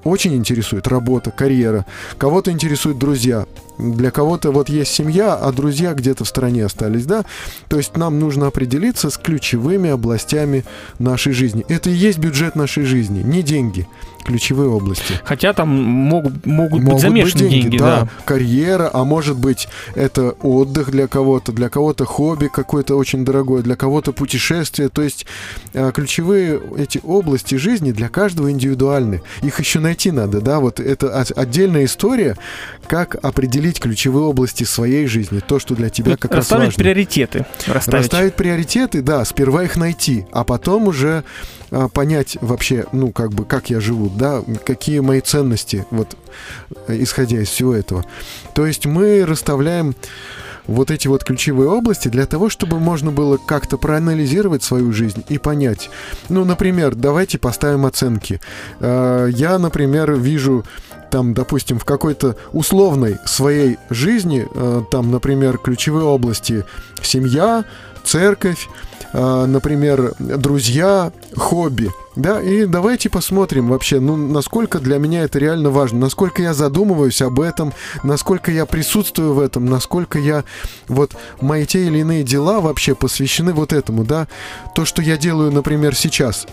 [0.03, 1.85] очень интересует работа, карьера,
[2.17, 3.45] кого-то интересуют друзья,
[3.77, 7.25] для кого-то вот есть семья, а друзья где-то в стороне остались, да?
[7.67, 10.63] То есть нам нужно определиться с ключевыми областями
[10.99, 11.65] нашей жизни.
[11.67, 13.87] Это и есть бюджет нашей жизни, не деньги,
[14.23, 15.19] ключевые области.
[15.23, 18.07] Хотя там могут, могут, быть замешаны деньги, да.
[18.25, 23.75] Карьера, а может быть это отдых для кого-то, для кого-то хобби какое-то очень дорогое, для
[23.75, 24.89] кого-то путешествие.
[24.89, 25.25] То есть
[25.73, 29.21] э, ключевые эти области жизни для каждого индивидуальны.
[29.41, 32.37] Их еще найти надо, да, вот это от- отдельная история,
[32.91, 36.83] как определить ключевые области своей жизни, то, что для тебя как раз Расставить важно.
[36.83, 37.45] приоритеты.
[37.65, 37.87] Расставить.
[38.03, 41.23] Расставить приоритеты, да, сперва их найти, а потом уже
[41.71, 46.17] а, понять вообще, ну, как бы, как я живу, да, какие мои ценности, вот,
[46.89, 48.03] э, исходя из всего этого.
[48.53, 49.95] То есть мы расставляем
[50.67, 55.37] вот эти вот ключевые области для того, чтобы можно было как-то проанализировать свою жизнь и
[55.37, 55.89] понять.
[56.27, 58.41] Ну, например, давайте поставим оценки.
[58.81, 60.65] Э, Я, например, вижу
[61.11, 66.65] там, допустим, в какой-то условной своей жизни, э, там, например, ключевые области
[67.03, 67.65] семья,
[68.03, 68.67] церковь,
[69.13, 71.91] э, например, друзья, хобби.
[72.15, 77.21] Да, и давайте посмотрим вообще, ну, насколько для меня это реально важно, насколько я задумываюсь
[77.21, 80.43] об этом, насколько я присутствую в этом, насколько я,
[80.87, 84.27] вот, мои те или иные дела вообще посвящены вот этому, да.
[84.75, 86.47] То, что я делаю, например, сейчас,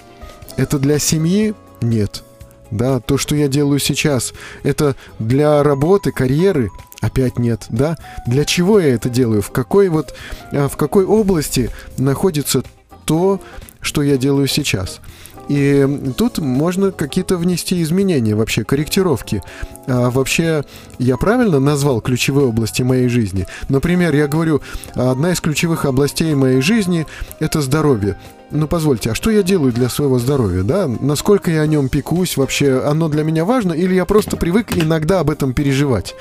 [0.56, 1.54] это для семьи?
[1.80, 2.22] Нет.
[2.70, 6.70] Да, то, что я делаю сейчас, это для работы, карьеры?
[7.00, 7.96] Опять нет, да?
[8.26, 9.40] Для чего я это делаю?
[9.40, 10.14] В какой вот,
[10.52, 12.62] э, в какой области находится
[13.04, 13.40] то,
[13.80, 15.00] что я делаю сейчас?
[15.48, 19.42] И тут можно какие-то внести изменения, вообще корректировки.
[19.86, 20.64] А вообще,
[20.98, 23.46] я правильно назвал ключевые области моей жизни?
[23.70, 24.60] Например, я говорю,
[24.94, 27.06] одна из ключевых областей моей жизни–
[27.40, 28.18] это здоровье.
[28.50, 30.88] Ну, позвольте, а что я делаю для своего здоровья, да?
[30.88, 35.20] Насколько я о нем пекусь, вообще оно для меня важно, или я просто привык иногда
[35.20, 36.14] об этом переживать?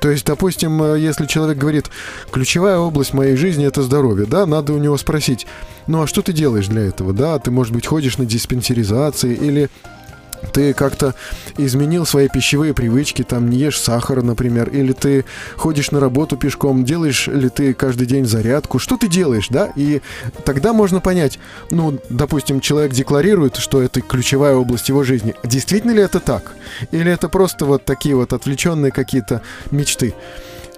[0.00, 1.88] То есть, допустим, э, если человек говорит,
[2.32, 5.46] ключевая область моей жизни– это здоровье, да, надо у него спросить,
[5.86, 7.38] ну, а что ты делаешь для этого, да?
[7.38, 9.70] Ты, может быть, ходишь на диспансеризации или
[10.52, 11.14] ты как-то
[11.56, 15.24] изменил свои пищевые привычки, там не ешь сахара, например, или ты
[15.56, 19.70] ходишь на работу пешком, делаешь ли ты каждый день зарядку, что ты делаешь, да?
[19.76, 20.00] И
[20.44, 21.38] тогда можно понять,
[21.70, 25.34] ну, допустим, человек декларирует, что это ключевая область его жизни.
[25.44, 26.52] Действительно ли это так?
[26.92, 30.14] Или это просто вот такие вот отвлеченные какие-то мечты?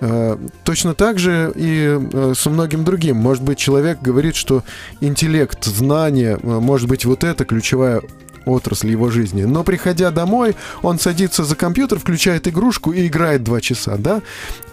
[0.00, 3.16] Э, Точно так же и э, со многим другим.
[3.16, 4.64] Может быть, человек говорит, что
[5.00, 8.02] интеллект, знание, э, может быть, вот это ключевая
[8.46, 9.44] отрасль его жизни.
[9.44, 14.22] Но приходя домой, он садится за компьютер, включает игрушку и играет два часа, да?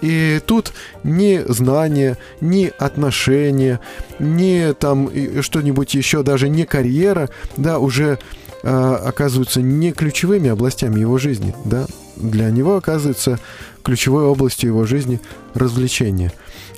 [0.02, 3.80] И тут ни знания, ни отношения,
[4.20, 5.10] ни там
[5.42, 8.20] что-нибудь еще, даже не карьера, да, уже
[8.64, 11.86] э, оказываются не ключевыми областями его жизни, да?
[12.16, 13.40] Для него оказывается
[13.84, 15.22] ключевой областью его жизни
[15.54, 16.34] развлечения.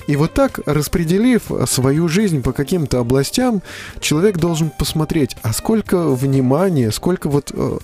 [0.09, 3.61] И вот так, распределив свою жизнь по каким-то областям,
[3.99, 7.77] человек должен посмотреть, а сколько внимания, сколько вот э,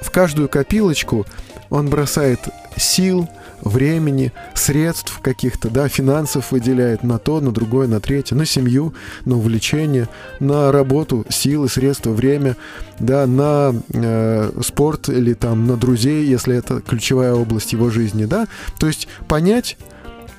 [0.00, 1.26] в каждую копилочку
[1.68, 2.40] он бросает
[2.78, 3.28] сил,
[3.60, 8.94] времени, средств каких-то, да, финансов выделяет на то, на другое, на третье, на семью,
[9.26, 12.56] на увлечение, на работу, силы, средства, время,
[12.98, 18.48] да, на э, спорт или там на друзей, если это ключевая область его жизни, да.
[18.78, 19.76] То есть понять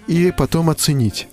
[0.07, 1.27] и потом оценить.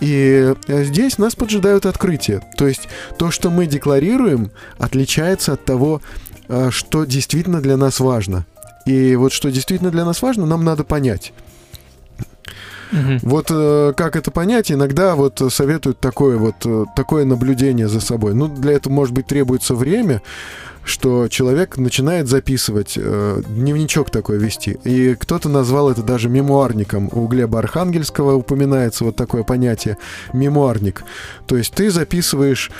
[0.00, 2.42] И э, здесь нас поджидают открытия.
[2.56, 6.02] То есть то, что мы декларируем, отличается от того,
[6.48, 8.44] э, что действительно для нас важно.
[8.86, 11.32] И вот что действительно для нас важно, нам надо понять.
[12.92, 13.18] Мгм.
[13.22, 18.34] Вот э, как это понять, иногда вот советуют такое вот э, такое наблюдение за собой.
[18.34, 20.22] Ну, для этого, может быть, требуется время,
[20.84, 24.78] что человек начинает записывать, э, дневничок такой вести.
[24.84, 27.08] И кто-то назвал это даже мемуарником.
[27.12, 29.96] У Глеба Архангельского упоминается вот такое понятие
[30.32, 31.04] мемуарник.
[31.46, 32.70] То есть ты записываешь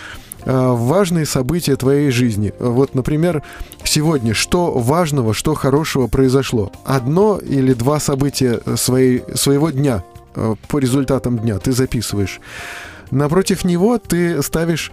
[0.45, 2.53] э, важные события твоей жизни.
[2.59, 3.43] Вот, например,
[3.85, 6.73] сегодня что важного, что хорошего произошло?
[6.85, 12.41] Одно или два события своей, своего дня э, по результатам дня ты записываешь.
[13.11, 14.91] Напротив него ты ставишь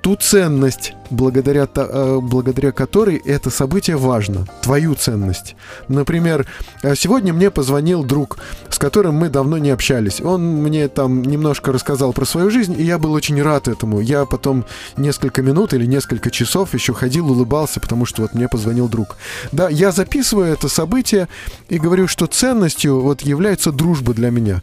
[0.00, 5.56] ту ценность, благодаря, э, благодаря которой это событие важно, твою ценность.
[5.88, 6.46] Например,
[6.82, 8.38] э, сегодня мне позвонил друг,
[8.70, 10.20] с которым мы давно не общались.
[10.20, 14.00] Он мне там немножко рассказал про свою жизнь, и я был очень рад этому.
[14.00, 14.64] Я потом
[14.96, 19.16] несколько минут или несколько часов еще ходил, улыбался, потому что вот мне позвонил друг.
[19.52, 21.28] Да, я записываю это событие
[21.68, 24.62] и говорю, что ценностью вот является дружба для меня.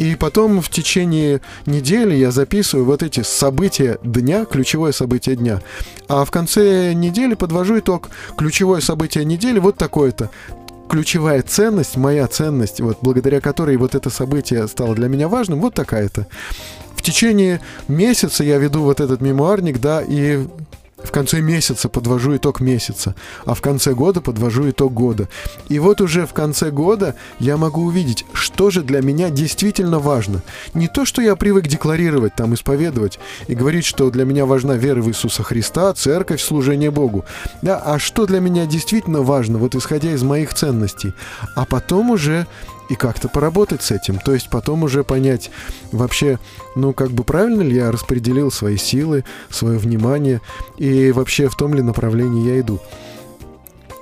[0.00, 5.60] И потом в течение недели я записываю вот эти события дня, ключевое событие дня.
[6.08, 8.08] А в конце недели подвожу итог.
[8.38, 10.30] Ключевое событие недели вот такое-то.
[10.88, 15.74] Ключевая ценность, моя ценность, вот благодаря которой вот это событие стало для меня важным, вот
[15.74, 16.26] такая-то.
[16.96, 20.46] В течение месяца я веду вот этот мемуарник, да, и
[21.02, 25.28] в конце месяца подвожу итог месяца, а в конце года подвожу итог года.
[25.68, 30.42] И вот уже в конце года я могу увидеть, что же для меня действительно важно.
[30.74, 35.00] Не то, что я привык декларировать, там, исповедовать и говорить, что для меня важна вера
[35.00, 37.24] в Иисуса Христа, церковь, служение Богу.
[37.62, 41.12] Да, а что для меня действительно важно, вот исходя из моих ценностей.
[41.54, 42.46] А потом уже
[42.90, 44.18] и как-то поработать с этим.
[44.18, 45.50] То есть потом уже понять
[45.92, 46.38] вообще,
[46.74, 50.40] ну, как бы правильно ли я распределил свои силы, свое внимание,
[50.76, 52.80] и вообще в том ли направлении я иду.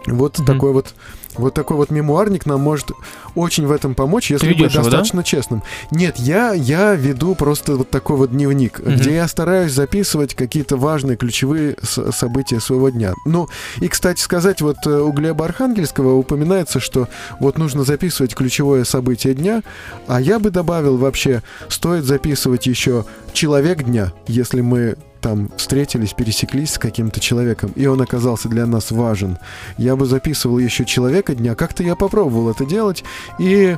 [0.06, 0.46] Вот Мгм.
[0.46, 0.94] такой вот
[1.38, 2.90] вот такой вот мемуарник нам может
[3.34, 4.82] очень в этом помочь, если быть его, да?
[4.82, 5.62] достаточно честным.
[5.90, 8.96] Нет, я, я веду просто вот такой вот дневник, Мгм.
[8.96, 13.14] где я стараюсь записывать какие-то важные ключевые события своего дня.
[13.24, 13.48] Ну,
[13.80, 17.08] и, кстати сказать, вот э, у Глеба Архангельского упоминается, что
[17.40, 19.62] вот нужно записывать ключевое событие дня,
[20.06, 26.72] а я бы добавил вообще, стоит записывать еще человек дня, если мы там встретились, пересеклись
[26.72, 29.38] с каким-то человеком, и он оказался для нас важен.
[29.76, 31.54] Я бы записывал еще человека дня.
[31.54, 33.04] Как-то я попробовал это делать.
[33.38, 33.76] И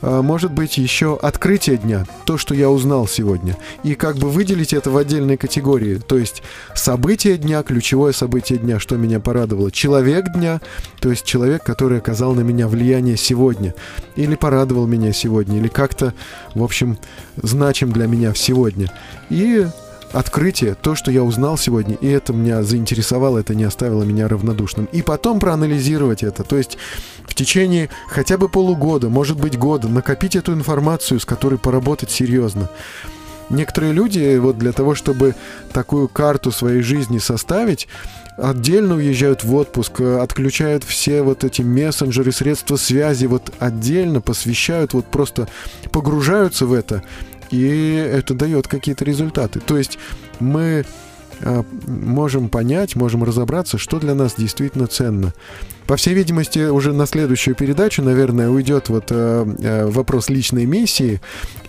[0.00, 3.56] а, может быть, еще открытие дня, то, что я узнал сегодня.
[3.82, 5.96] И как бы выделить это в отдельные категории.
[5.96, 6.42] То есть
[6.74, 9.70] событие дня, ключевое событие дня, что меня порадовало.
[9.70, 10.60] Человек дня,
[11.00, 13.74] то есть человек, который оказал на меня влияние сегодня.
[14.16, 16.14] Или порадовал меня сегодня, или как-то,
[16.54, 16.98] в общем,
[17.36, 18.92] значим для меня сегодня.
[19.30, 19.66] И
[20.12, 24.88] открытие, то, что я узнал сегодня, и это меня заинтересовало, это не оставило меня равнодушным.
[24.92, 26.78] И потом проанализировать это, то есть
[27.26, 32.68] в течение хотя бы полугода, может быть года, накопить эту информацию, с которой поработать серьезно.
[33.50, 35.34] Некоторые люди вот для того, чтобы
[35.72, 37.88] такую карту своей жизни составить,
[38.36, 45.06] отдельно уезжают в отпуск, отключают все вот эти мессенджеры, средства связи, вот отдельно посвящают, вот
[45.06, 45.48] просто
[45.90, 47.02] погружаются в это,
[47.50, 49.60] и это дает какие-то результаты.
[49.60, 49.98] То есть
[50.40, 50.84] мы
[51.40, 55.34] э, можем понять, можем разобраться, что для нас действительно ценно.
[55.86, 61.20] По всей видимости, уже на следующую передачу, наверное, уйдет вот э, вопрос личной миссии,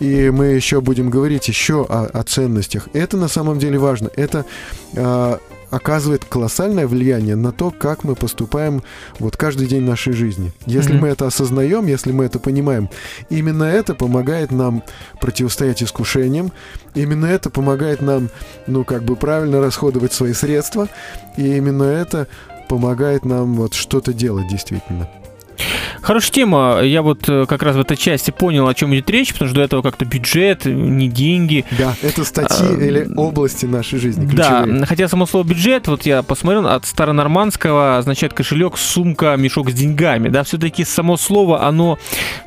[0.02, 2.90] и мы еще будем говорить еще о, о ценностях.
[2.92, 4.10] Это на самом деле важно.
[4.18, 4.46] Это
[4.94, 5.38] э,
[5.70, 8.84] оказывает колоссальное влияние на то, как мы поступаем
[9.20, 10.52] вот каждый день нашей жизни.
[10.66, 11.02] Если Мгм.
[11.02, 12.90] мы это осознаем, если мы это понимаем,
[13.30, 14.84] именно это помогает нам
[15.22, 16.52] противостоять искушениям,
[16.96, 18.30] именно это помогает нам,
[18.68, 20.88] ну, как бы правильно расходовать свои средства,
[21.38, 22.28] и именно это
[22.68, 25.10] помогает нам вот что-то делать действительно.
[26.02, 26.80] Хорошая тема.
[26.84, 29.56] Я вот э, как раз в этой части понял, о чем идет речь, потому что
[29.60, 31.66] до этого как-то бюджет, не деньги.
[31.78, 34.86] Да, это статьи А, или области нашей жизни, Да, ключевые.
[34.86, 40.30] хотя само слово бюджет, вот я посмотрел, от старонормандского означает кошелек, сумка, мешок с деньгами.
[40.30, 41.98] Да, все-таки само слово, оно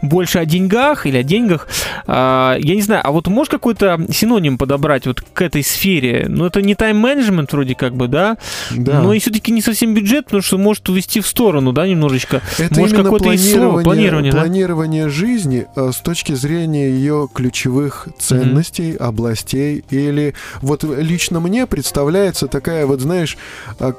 [0.00, 1.68] больше о деньгах или о деньгах.
[2.06, 6.26] А, я не знаю, а вот можешь какой-то синоним подобрать вот к этой сфере?
[6.28, 8.36] Ну, это не тайм-менеджмент вроде как бы, да?
[8.70, 9.00] Да.
[9.00, 12.40] Но и все-таки не совсем бюджет, потому что может увести в сторону, да, немножечко.
[12.58, 14.38] Это Может, именно планирование, планирование, да?
[14.40, 19.84] планирование жизни э, с точки зрения ее ключевых ценностей, областей.
[19.90, 23.36] Или вот лично мне представляется такая вот, знаешь,
[23.78, 23.92] к-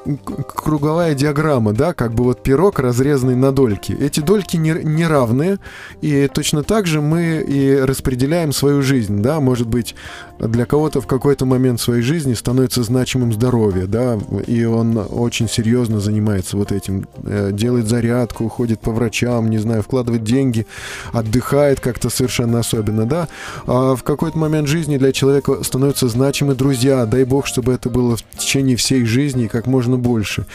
[0.46, 3.92] круговая диаграмма, да, как бы вот пирог, разрезанный на дольки.
[3.94, 5.60] Эти дольки не- неравные,
[6.02, 9.96] и точно так же мы и распределяем свою жизнь, да, может быть,
[10.40, 16.00] для кого-то в какой-то момент своей жизни становится значимым здоровье, да, и он очень серьезно
[16.00, 20.66] занимается вот этим, э, делает зарядку, ходит по врачам, не знаю, вкладывает деньги,
[21.12, 23.28] отдыхает как-то совершенно особенно, да,
[23.66, 28.18] а в какой-то момент жизни для человека становятся значимы друзья, дай бог, чтобы это было
[28.18, 30.46] в течение всей жизни как можно больше,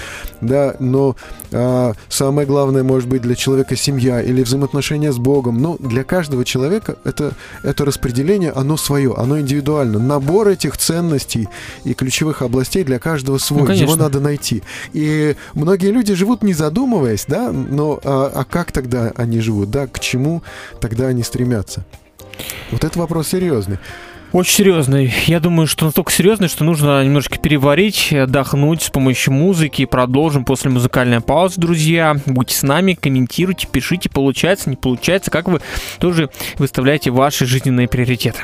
[0.40, 1.16] да, но
[1.52, 6.44] а, самое главное может быть для человека семья или взаимоотношения с Богом, ну, для каждого
[6.44, 7.32] человека это,
[7.62, 11.48] это распределение, оно свое, оно индивидуально, набор этих ценностей
[11.84, 13.84] и ключевых областей для каждого свой, Ну, конечно.
[13.84, 14.62] его надо найти.
[14.92, 19.86] И многие люди живут не задумываясь, да, но а, а как тогда они живут, да,
[19.86, 20.42] к чему
[20.80, 21.84] тогда они стремятся?
[22.70, 23.78] Вот это вопрос серьезный.
[24.30, 25.10] Очень серьезный.
[25.26, 29.86] Я думаю, что настолько серьезный, что нужно немножко переварить, отдохнуть с помощью музыки.
[29.86, 32.14] Продолжим после музыкальной паузы, друзья.
[32.26, 35.60] Будьте с нами, комментируйте, пишите, получается, не получается, как вы
[35.98, 38.40] тоже выставляете ваши жизненные приоритеты.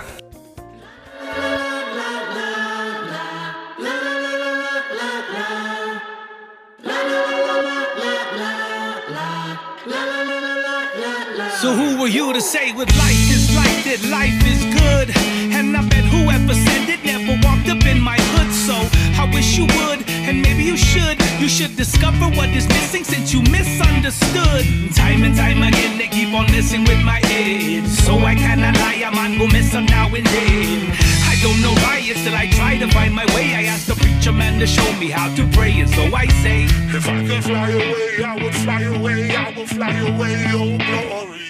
[11.61, 15.09] So who were you to say what life is like that life is good?
[15.57, 18.51] And I bet whoever said it never walked up in my hood.
[18.53, 18.77] So
[19.23, 21.17] I wish you would, and maybe you should.
[21.43, 24.65] You should discover what is missing since you misunderstood.
[24.95, 27.87] Time and time again they keep on messing with my head.
[28.05, 30.93] So I cannot lie, I'm on go mess up now and then.
[31.33, 33.55] I don't know why it's that I try to find my way.
[33.55, 36.65] I asked the preacher man to show me how to pray, and so I say,
[36.99, 41.45] If I could fly away, I would fly away, I would fly away, oh glory.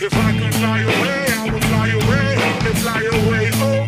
[0.00, 1.27] If I could fly away, I
[2.74, 3.50] fly away.
[3.54, 3.87] Oh.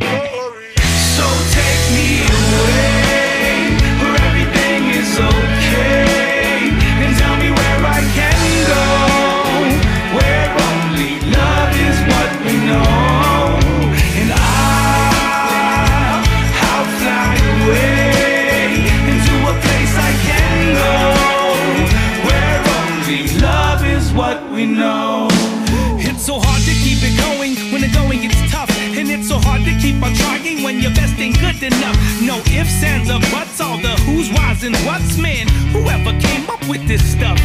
[32.60, 35.48] Ifs, ands, or buts, all the who's, whys, and what's, man.
[35.72, 37.40] Whoever came up with this stuff.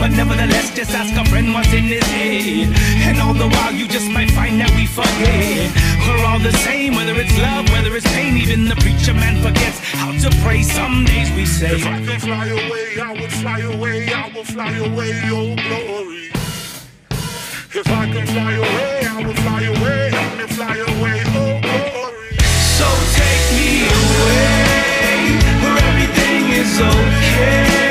[0.00, 2.68] But nevertheless, just ask a friend what's in his head.
[3.06, 5.70] And all the while, you just might find that we forget.
[6.06, 8.36] We're all the same, whether it's love, whether it's pain.
[8.36, 10.62] Even the preacher man forgets how to pray.
[10.62, 14.46] Some days we say, If I could fly away, I would fly away, I would
[14.46, 16.24] fly away, oh glory.
[17.80, 21.43] If I could fly away, I would fly away, let me fly away, oh
[24.24, 27.83] away, where everything is okay,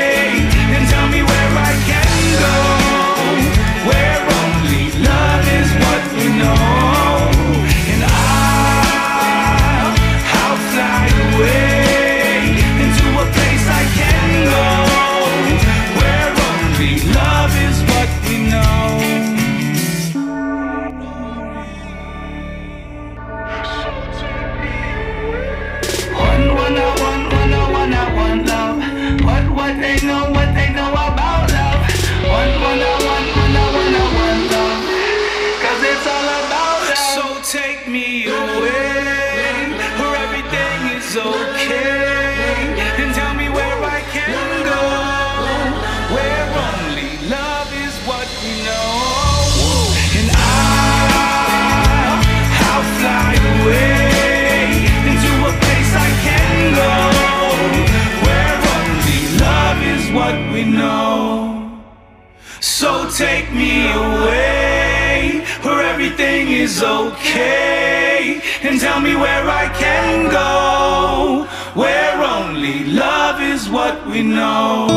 [63.16, 72.20] take me away, where everything is okay, and tell me where I can go, where
[72.20, 74.88] only love is what we know.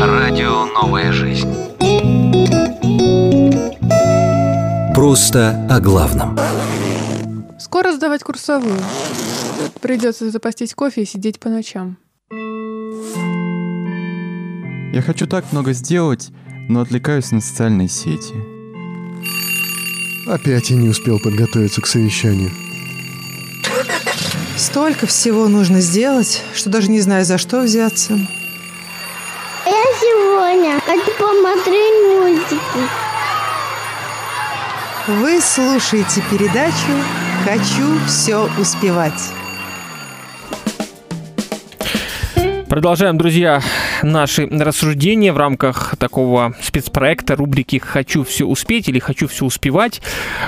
[0.00, 1.48] Радио «Новая жизнь».
[4.92, 6.36] Просто о главном.
[7.60, 8.80] Скоро сдавать курсовую.
[9.80, 11.98] Придется запастись кофе и сидеть по ночам.
[14.92, 16.30] Я хочу так много сделать,
[16.68, 18.34] но отвлекаюсь на социальные сети.
[20.26, 22.50] Опять я не успел подготовиться к совещанию.
[24.56, 28.14] Столько всего нужно сделать, что даже не знаю, за что взяться.
[29.66, 33.04] Я сегодня хочу посмотреть мультики.
[35.06, 36.92] Вы слушаете передачу
[37.44, 39.32] «Хочу все успевать».
[42.74, 43.62] Продолжаем, друзья,
[44.02, 50.02] наши рассуждения в рамках такого спецпроекта рубрики «Хочу все успеть» или «Хочу все успевать».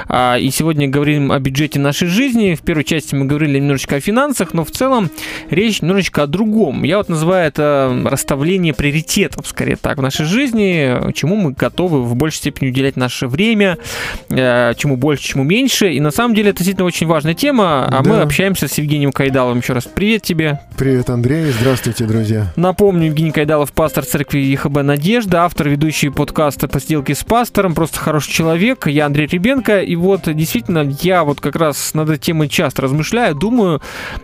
[0.09, 2.57] А, И сегодня говорим о бюджете нашей жизни.
[2.57, 5.09] В первой части мы говорили немножечко о финансах, но в целом
[5.51, 6.83] речь немножечко о другом.
[6.83, 12.17] Я вот называю это расставление приоритетов, скорее так, в нашей жизни, чему мы готовы в
[12.17, 13.79] большей степени уделять наше время,
[14.31, 15.93] э, чему больше, чему меньше.
[15.93, 18.23] И на самом деле это действительно очень важная тема, а мы Да.
[18.23, 19.61] общаемся с Евгением Кайдаловым.
[19.61, 20.59] Еще раз привет тебе.
[20.77, 21.53] Привет, Андрей.
[21.53, 22.16] Здравствуйте, друзья.
[22.57, 27.75] Напомню, Евгений Кайдалов Айдалов, пастор церкви ЕХБ «Надежда», автор, ведущий подкаста «По сделке с пастором»,
[27.75, 28.87] просто хороший человек.
[28.87, 33.35] Я Андрей Ребенко, и вот действительно я вот как раз над этой темой часто размышляю,
[33.35, 33.81] думаю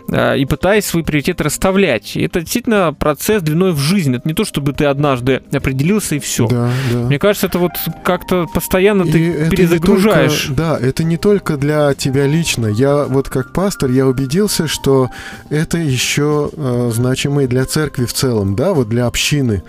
[0.09, 2.15] э, и пытаюсь свои приоритеты расставлять.
[2.15, 4.15] И это действительно процесс длиной в жизнь.
[4.15, 6.47] Это не то, чтобы ты однажды определился и все.
[6.47, 6.99] Да, да.
[6.99, 7.71] Мне кажется, это вот
[8.03, 10.47] как-то постоянно И ты перезагружаешь.
[10.47, 12.67] только- да, это не только для тебя лично.
[12.67, 15.09] Я вот как пастор, я убедился, что
[15.49, 19.63] это еще э, значимо и для церкви в целом, да, вот для общины.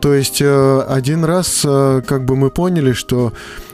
[0.00, 3.32] То есть э, один раз э, как бы мы поняли, что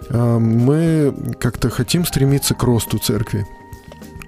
[0.08, 3.46] э, мы как-то хотим стремиться к росту церкви.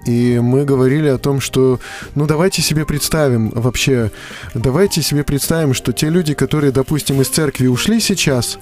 [0.05, 1.79] И мы говорили о том, что,
[2.15, 4.11] ну давайте себе представим вообще,
[4.53, 8.59] давайте себе представим, что те люди, которые, допустим, из церкви ушли сейчас,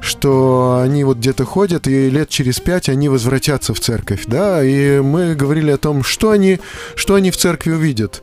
[0.00, 5.00] что они вот где-то ходят, и лет через пять они возвратятся в церковь, да, и
[5.00, 6.60] мы говорили о том, что они,
[6.94, 8.22] что они в церкви увидят.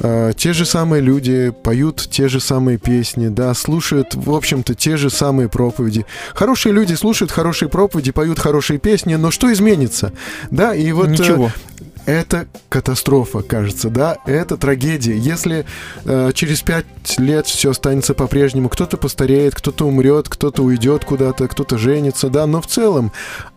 [0.00, 4.96] А, Те же самые люди поют те же самые песни, да, слушают, в общем-то, те
[4.96, 6.06] же самые проповеди.
[6.34, 10.12] Хорошие люди слушают хорошие проповеди, поют хорошие песни, но что изменится?
[10.50, 11.08] Да, и вот...
[11.08, 11.50] э, Ничего.
[12.04, 15.16] это катастрофа, кажется, да, это трагедия.
[15.16, 15.64] Если
[16.04, 16.86] э, через пять
[17.18, 22.60] лет все останется по-прежнему, кто-то постареет, кто-то умрет, кто-то уйдет куда-то, кто-то женится, да, но
[22.60, 23.12] в целом,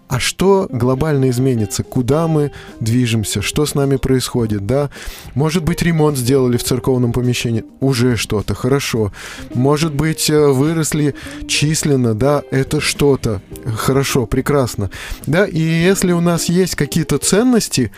[0.09, 1.83] а что глобально изменится?
[1.83, 3.43] Куда мы движемся?
[3.43, 4.89] Что с нами происходит, да?
[5.35, 7.63] Может быть, ремонт сделали в церковном помещении?
[7.79, 9.13] Уже что-то, хорошо.
[9.53, 11.13] Может быть, э, выросли
[11.47, 12.41] численно, да?
[12.49, 13.43] Это что-то.
[13.75, 14.89] Хорошо, прекрасно.
[15.27, 17.91] Да, и если у нас есть какие-то ценности,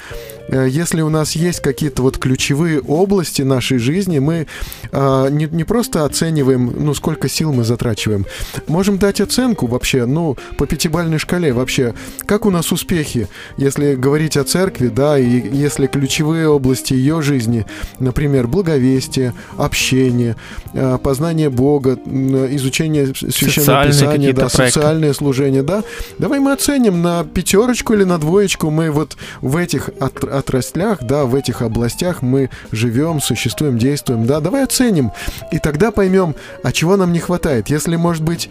[0.49, 4.47] э, если у нас есть какие-то вот ключевые области нашей жизни, мы
[4.91, 8.25] а, не, не просто оцениваем, ну, сколько сил мы затрачиваем,
[8.67, 11.93] можем дать оценку вообще, ну, по пятибалльной шкале вообще,
[12.25, 13.27] как у нас успехи,
[13.57, 15.25] если говорить о церкви, да, и
[15.55, 17.65] если ключевые области ее жизни,
[17.99, 20.35] например, благовестие, общение,
[20.73, 24.79] а, познание Бога, изучение священного писания, да, проекты.
[24.79, 25.83] социальное служение, да,
[26.19, 31.25] давай мы оценим на пятерочку или на двоечку, мы вот в этих от- отраслях, да,
[31.25, 35.11] в этих областях мы живем, существуем, действуем, да, давай оценим,
[35.51, 38.49] и тогда поймем, а чего нам не хватает, если, может быть,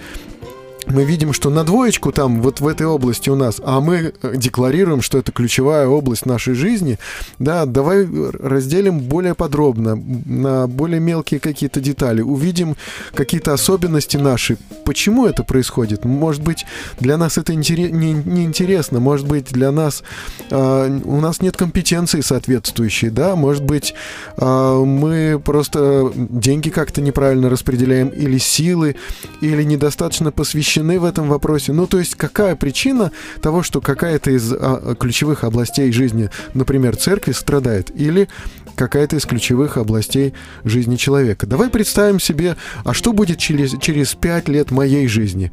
[0.87, 4.33] мы видим, что на двоечку там, вот в этой области у нас, а мы э,
[4.37, 6.99] декларируем, что это ключевая область нашей жизни,
[7.39, 8.07] да, давай
[8.41, 12.77] разделим более подробно, на более мелкие какие-то детали, увидим
[13.15, 16.05] какие-то особенности наши, почему это происходит.
[16.05, 16.65] Может быть,
[16.99, 20.03] для нас это интере- не, не интересно, может быть, для нас
[20.51, 23.95] э, у нас нет компетенции соответствующей, да, может быть,
[24.37, 28.97] э, мы просто деньги как-то неправильно распределяем, или силы,
[29.41, 31.73] или недостаточно посвящены в этом вопросе.
[31.73, 33.13] Ну, то есть, какая причина
[33.43, 38.29] того, что какая-то из а, ключевых областей жизни, например, церкви, страдает, или
[38.77, 40.33] какая-то из ключевых областей
[40.65, 41.47] жизни человека.
[41.47, 45.51] Давай представим себе, а что будет через, через 5 лет моей жизни?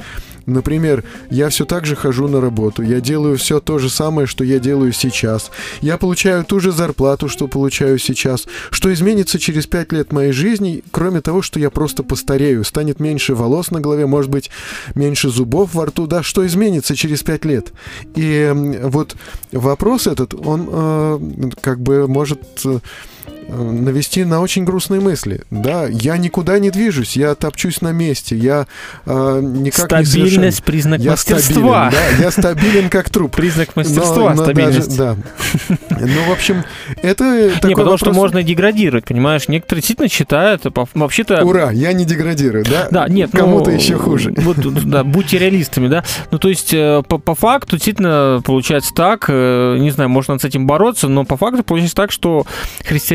[0.48, 4.46] Например, я все так же хожу на работу, я делаю все то же самое, что
[4.46, 5.52] я делаю сейчас.
[5.82, 8.48] Я получаю ту же зарплату, что получаю сейчас.
[8.72, 13.36] Что изменится через 5 лет моей жизни, кроме того, что я просто постарею, станет меньше
[13.36, 14.50] волос на голове, может быть,
[14.96, 17.74] меньше зубов во рту, да, что изменится через 5 лет?
[18.16, 18.50] И
[18.84, 19.18] вот
[19.52, 21.20] вопрос этот, он э,
[21.60, 22.80] как бы может э,
[23.50, 25.42] навести на очень грустные мысли.
[25.52, 28.68] Да, я никуда не движусь, я топчусь на месте, я
[29.06, 30.06] э, никак не совершен.
[30.06, 31.90] Стабильность признак Я мастерства.
[31.90, 33.36] стабилен, да, я стабилен как труп.
[33.36, 34.98] Признак Но- мастерства, но стабильность.
[34.98, 35.18] даже-
[35.70, 35.78] да.
[35.90, 36.64] Ну, в общем,
[37.02, 39.48] это такой Не, потому что вопрос- можно и деградировать, понимаешь?
[39.48, 41.44] Некоторые действительно считают, по- вообще-то...
[41.46, 42.88] Ура, я не деградирую, да?
[42.92, 44.34] Да, нет, ну, Кому-то еще хуже.
[44.38, 44.58] Вот,
[44.90, 46.04] да, будьте реалистами, да.
[46.32, 50.44] Ну, то есть, э, по, по факту, действительно, получается так, э, не знаю, можно с
[50.44, 52.46] этим бороться, но по факту получается так, что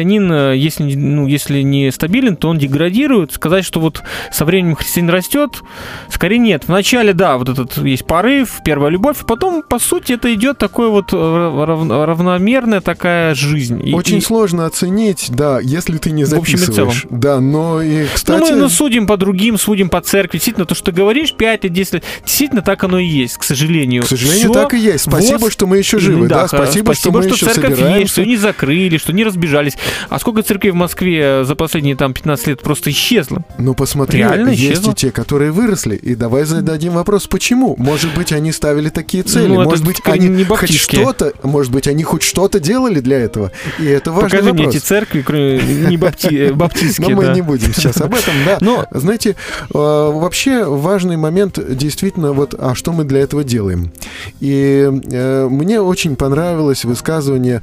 [0.02, 3.32] христианин, э, если, ну, если не стабилен, то он деградирует.
[3.32, 5.62] Сказать, что вот со временем христианин растет,
[6.10, 6.64] скорее нет.
[6.66, 10.88] Вначале, да, вот этот есть порыв, первая любовь, а потом, по сути, это идет такой
[10.90, 13.80] вот э, рав- равномерная такая жизнь.
[13.88, 17.06] И- Очень и- сложно оценить, да, если ты не В общем и записываешь.
[17.10, 18.40] Да, но и, Ну, кстати...
[18.52, 20.38] мы ну, судим по другим, судим по церкви.
[20.38, 23.42] Действительно, то, что ты говоришь, 5 лет, 10 лет, действительно так оно и есть, к
[23.44, 24.02] сожалению.
[24.02, 24.52] К сожалению, Всё.
[24.52, 25.04] так и есть.
[25.04, 25.52] Спасибо, Вот.
[25.52, 28.12] что мы еще живы, Ну да, х- спасибо, что мы еще церковь есть, собираемся.
[28.12, 29.74] что ее не закрыли, что не разбежались.
[30.08, 33.44] А сколько церквей в Москве за последние там 15 лет просто исчезло?
[33.58, 34.92] Ну, посмотри, Реально есть исчезло?
[34.92, 35.96] и те, которые выросли.
[35.96, 37.74] И давай зададим вопрос, почему?
[37.78, 39.48] Может быть, они ставили такие цели.
[39.48, 43.50] Ну, может быть, они не хоть что-то, может быть, они хоть что-то делали для этого.
[43.78, 44.74] И это важный Покажи мне вопрос.
[44.76, 47.14] эти церкви, кроме не бапти- э, Но баптистские.
[47.14, 47.34] мы да.
[47.34, 48.58] не будем сейчас об этом, да.
[48.60, 49.34] Но Знаете, э,
[49.72, 53.92] вообще важный момент действительно вот, а что мы для этого делаем?
[54.40, 57.62] И э, мне очень понравилось высказывание.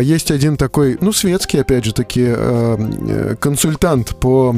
[0.00, 2.76] есть один такой, ну светский, опять же таки, э,
[3.08, 4.54] э, консультант по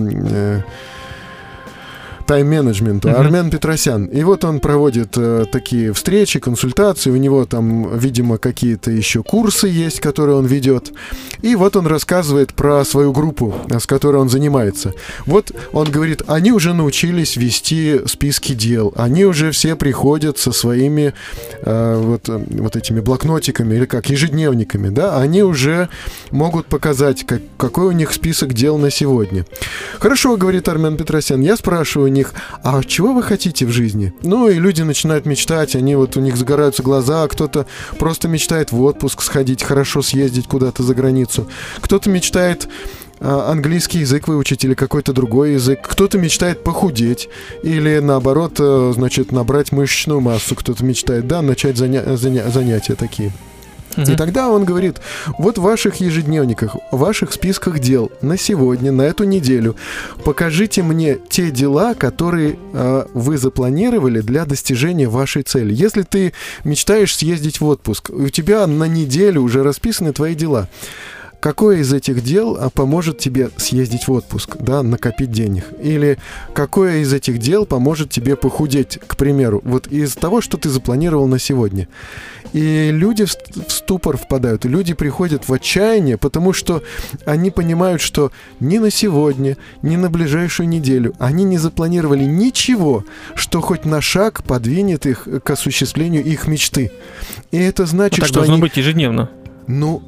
[2.29, 4.05] тайм-менеджменту, Армен Петросян.
[4.05, 9.66] И вот он проводит э, такие встречи, консультации, у него там, видимо, какие-то еще курсы
[9.66, 10.93] есть, которые он ведет.
[11.41, 14.93] И вот он рассказывает про свою группу, с которой он занимается.
[15.24, 21.14] Вот он говорит, они уже научились вести списки дел, они уже все приходят со своими
[21.62, 25.89] э, вот, э, вот этими блокнотиками или как, ежедневниками, да, они уже
[26.31, 29.47] могут показать, как, какой у них список дел на сегодня.
[29.99, 34.12] Хорошо, говорит Армен Петросян, я спрашиваю них, а чего вы хотите в жизни?
[34.23, 37.66] Ну, и люди начинают мечтать, они вот, у них загораются глаза, кто-то
[37.99, 41.49] просто мечтает в отпуск сходить, хорошо съездить куда-то за границу,
[41.81, 42.69] кто-то мечтает
[43.21, 45.81] а, английский язык выучить или какой-то другой язык.
[45.83, 47.29] Кто-то мечтает похудеть
[47.62, 50.55] или наоборот, э, значит, набрать мышечную массу.
[50.55, 53.33] Кто-то мечтает, да, начать заня- заня- занятия такие.
[54.07, 54.96] И тогда он говорит,
[55.38, 59.76] вот в ваших ежедневниках, в ваших списках дел на сегодня, на эту неделю,
[60.24, 65.74] покажите мне те дела, которые э, вы запланировали для достижения вашей цели.
[65.74, 66.32] Если ты
[66.64, 70.68] мечтаешь съездить в отпуск, у тебя на неделю уже расписаны твои дела.
[71.41, 75.64] Какое из этих дел а, поможет тебе съездить в отпуск, да, накопить денег?
[75.80, 76.18] Или
[76.53, 81.28] какое из этих дел поможет тебе похудеть, к примеру, вот из того, что ты запланировал
[81.28, 81.86] на сегодня?
[82.53, 86.82] И люди в ст- в ступор впадают, и люди приходят в отчаяние, потому что
[87.24, 93.05] они понимают, что ни на сегодня, ни на ближайшую неделю они не запланировали ничего,
[93.36, 96.91] что хоть на шаг подвинет их к осуществлению их мечты.
[97.53, 98.62] И это значит, Ну, так что должно они...
[98.62, 99.30] быть ежедневно.
[99.66, 100.03] Ну,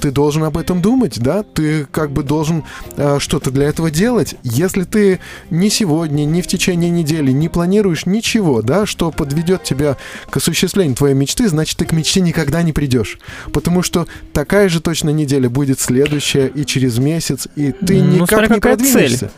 [0.00, 1.42] ты должен об этом думать, да?
[1.42, 2.64] Ты как бы должен
[2.96, 4.34] а, что-то для этого делать.
[4.42, 9.96] Если ты ни сегодня, ни в течение недели не планируешь ничего, да, что подведет тебя
[10.30, 13.18] к осуществлению твоей мечты, значит, ты к мечте никогда не придешь.
[13.52, 18.50] Потому что такая же точно неделя будет следующая и через месяц, и ты Ну, никак
[18.50, 19.30] не какая цель.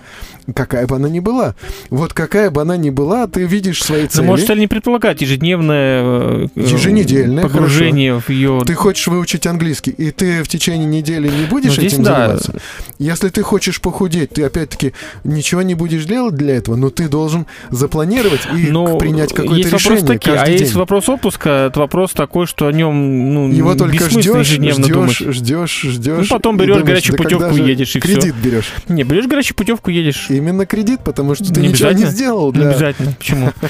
[0.55, 1.55] Какая бы она ни была.
[1.91, 4.23] Вот какая бы она ни была, ты видишь свои Но цели.
[4.23, 8.63] Ну, может цель не предполагать ежедневное э, Еженедельное, погружение в ее...
[8.65, 12.15] Ты хочешь выучить английский, и ты в течение недели не будешь Ну, здесь этим да.
[12.27, 12.55] заниматься.
[12.99, 14.93] Если ты хочешь похудеть, ты опять-таки
[15.25, 19.77] ничего не будешь делать для этого, но ты должен запланировать и Но принять какое-то Ну,
[19.77, 20.79] решение вопрос такие, а каждый есть день.
[20.79, 25.17] вопрос отпуска, это вопрос такой, что о нем ну, Его только ждешь, ежедневно ждешь, думать.
[25.37, 26.29] ждешь, ждешь.
[26.31, 28.09] Ну, потом и берешь думаешь, горячую да путевку и едешь, и всё.
[28.09, 28.73] Кредит берешь.
[28.89, 30.27] Не, берешь горячую путевку, едешь.
[30.37, 32.53] Именно кредит, потому что ты Не ничего не сделал.
[32.53, 32.71] Не да.
[32.71, 33.13] обязательно.
[33.13, 33.51] Почему?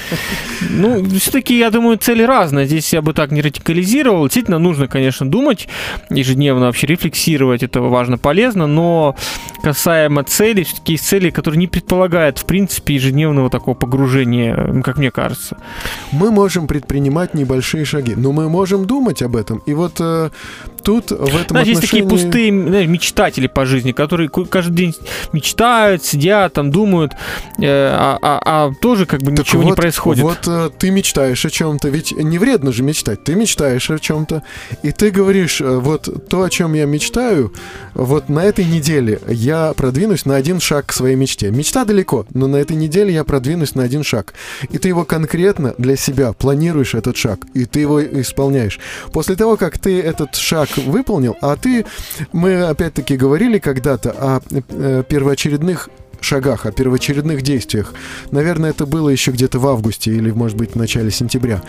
[0.69, 2.65] Ну, все-таки, я думаю, цели разные.
[2.65, 4.23] Здесь я бы так не радикализировал.
[4.23, 5.67] Действительно, нужно, конечно, думать
[6.09, 7.63] ежедневно, вообще рефлексировать.
[7.63, 8.67] Это важно, полезно.
[8.67, 9.15] Но
[9.63, 15.11] касаемо целей, все-таки есть цели, которые не предполагают, в принципе, ежедневного такого погружения, как мне
[15.11, 15.57] кажется.
[16.11, 19.61] Мы можем предпринимать небольшие шаги, но мы можем думать об этом.
[19.65, 20.29] И вот э,
[20.87, 24.95] тут в этом Знаешь, есть такие отношении- пустые знаешь, мечтатели по жизни, которые каждый день
[25.33, 27.11] мечтают, сидят, там думают,
[27.59, 30.23] э, а, а- а тоже как бы Так ничего не вот- происходит.
[30.23, 33.21] Вот э, ты мечтаешь о чем-то, ведь не вредно же мечтать.
[33.25, 34.43] Ты мечтаешь о чем-то,
[34.81, 37.51] и ты говоришь, э, вот то, о чем я мечтаю,
[37.93, 41.51] вот на этой неделе я продвинусь на один шаг к своей мечте.
[41.51, 44.33] Мечта далеко, но на этой неделе я продвинусь на один шаг.
[44.69, 48.79] И ты его конкретно для себя планируешь этот шаг, и ты его исполняешь.
[49.11, 51.85] После того, как ты этот шаг выполнил, а ты,
[52.31, 55.89] мы опять-таки говорили когда-то о э, первоочередных
[56.21, 57.93] шагах, о первоочередных действиях.
[58.31, 61.61] Наверное, это было еще где-то в августе или, может быть, в начале сентября.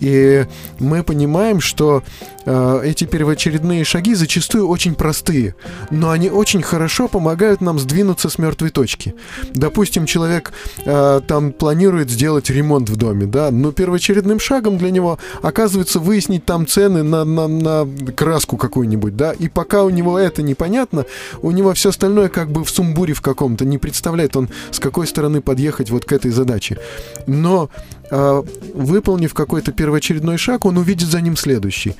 [0.00, 0.46] И
[0.78, 2.02] мы понимаем, что
[2.46, 5.54] э, эти первоочередные шаги зачастую очень простые,
[5.90, 9.14] но они очень хорошо помогают нам сдвинуться с мертвой точки.
[9.54, 10.52] Допустим, человек
[10.84, 16.44] э, там планирует сделать ремонт в доме, да, но первоочередным шагом для него оказывается выяснить
[16.44, 21.06] там цены на, на, на краску какую-нибудь, да, и пока у него это непонятно,
[21.42, 25.06] у него все остальное как бы в сумбуре в каком-то, не представляет он, с какой
[25.06, 26.78] стороны подъехать вот к этой задаче.
[27.26, 27.70] Но
[28.10, 31.94] выполнив какой-то первоочередной шаг, он увидит за ним следующий.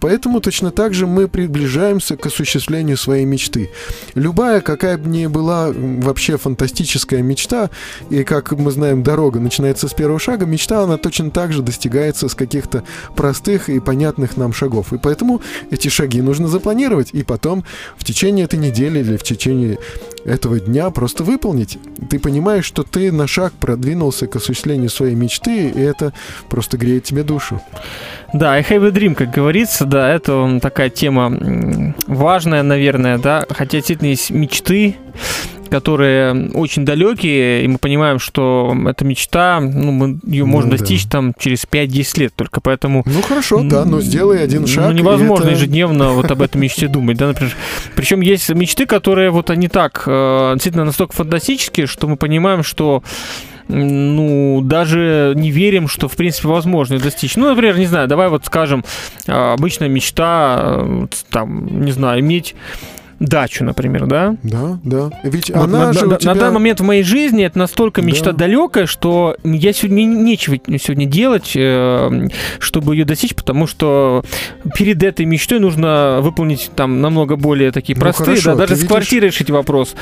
[0.00, 3.70] Поэтому точно так же мы приближаемся к осуществлению своей мечты.
[4.14, 7.70] Любая, какая бы ни была вообще фантастическая мечта,
[8.10, 12.28] и как мы знаем, дорога начинается с первого шага, мечта, она точно так же достигается
[12.28, 12.84] с каких-то
[13.16, 14.92] простых и понятных нам шагов.
[14.92, 15.40] И поэтому
[15.70, 17.64] эти шаги нужно запланировать, и потом
[17.96, 19.78] в течение этой недели или в течение
[20.24, 21.78] этого дня просто выполнить.
[22.10, 26.12] Ты понимаешь, что ты на шаг продвинулся к осуществлению своей мечты, и это
[26.48, 27.60] просто греет тебе душу.
[28.32, 33.78] Да, I have a dream, как говорится, да, это такая тема важная, наверное, да, хотя
[33.78, 34.96] действительно есть мечты,
[35.70, 40.76] которые очень далекие, и мы понимаем, что эта мечта, ну, мы ее Ну можно да.
[40.78, 43.02] достичь там через 5-10 лет только, поэтому...
[43.06, 44.84] Ну хорошо, да, но сделай один шаг.
[44.86, 47.56] Ну, и невозможно это- ежедневно вот об этой мечте думать, да, например.
[47.96, 53.02] Причем есть мечты, которые вот они так, э, действительно настолько фантастические, что мы понимаем, что
[53.68, 57.36] ну, даже не верим, что, в принципе, возможно достичь.
[57.36, 58.84] Ну, например, не знаю, давай вот скажем,
[59.26, 62.54] а, обычная мечта, э, там, не знаю, иметь
[63.20, 64.36] дачу, например, да?
[64.42, 65.10] Да, да.
[65.22, 66.34] Ведь Вот она на, же на- у на тебя...
[66.34, 68.38] данный момент в моей жизни это настолько мечта Да.
[68.38, 74.24] далекая, что я сегодня нечего сегодня делать, э, чтобы ее достичь, потому что
[74.76, 78.78] перед этой мечтой нужно выполнить там намного более такие Ну, простые, хорошо, да, даже с
[78.78, 79.94] видишь- квартирой решить вопрос,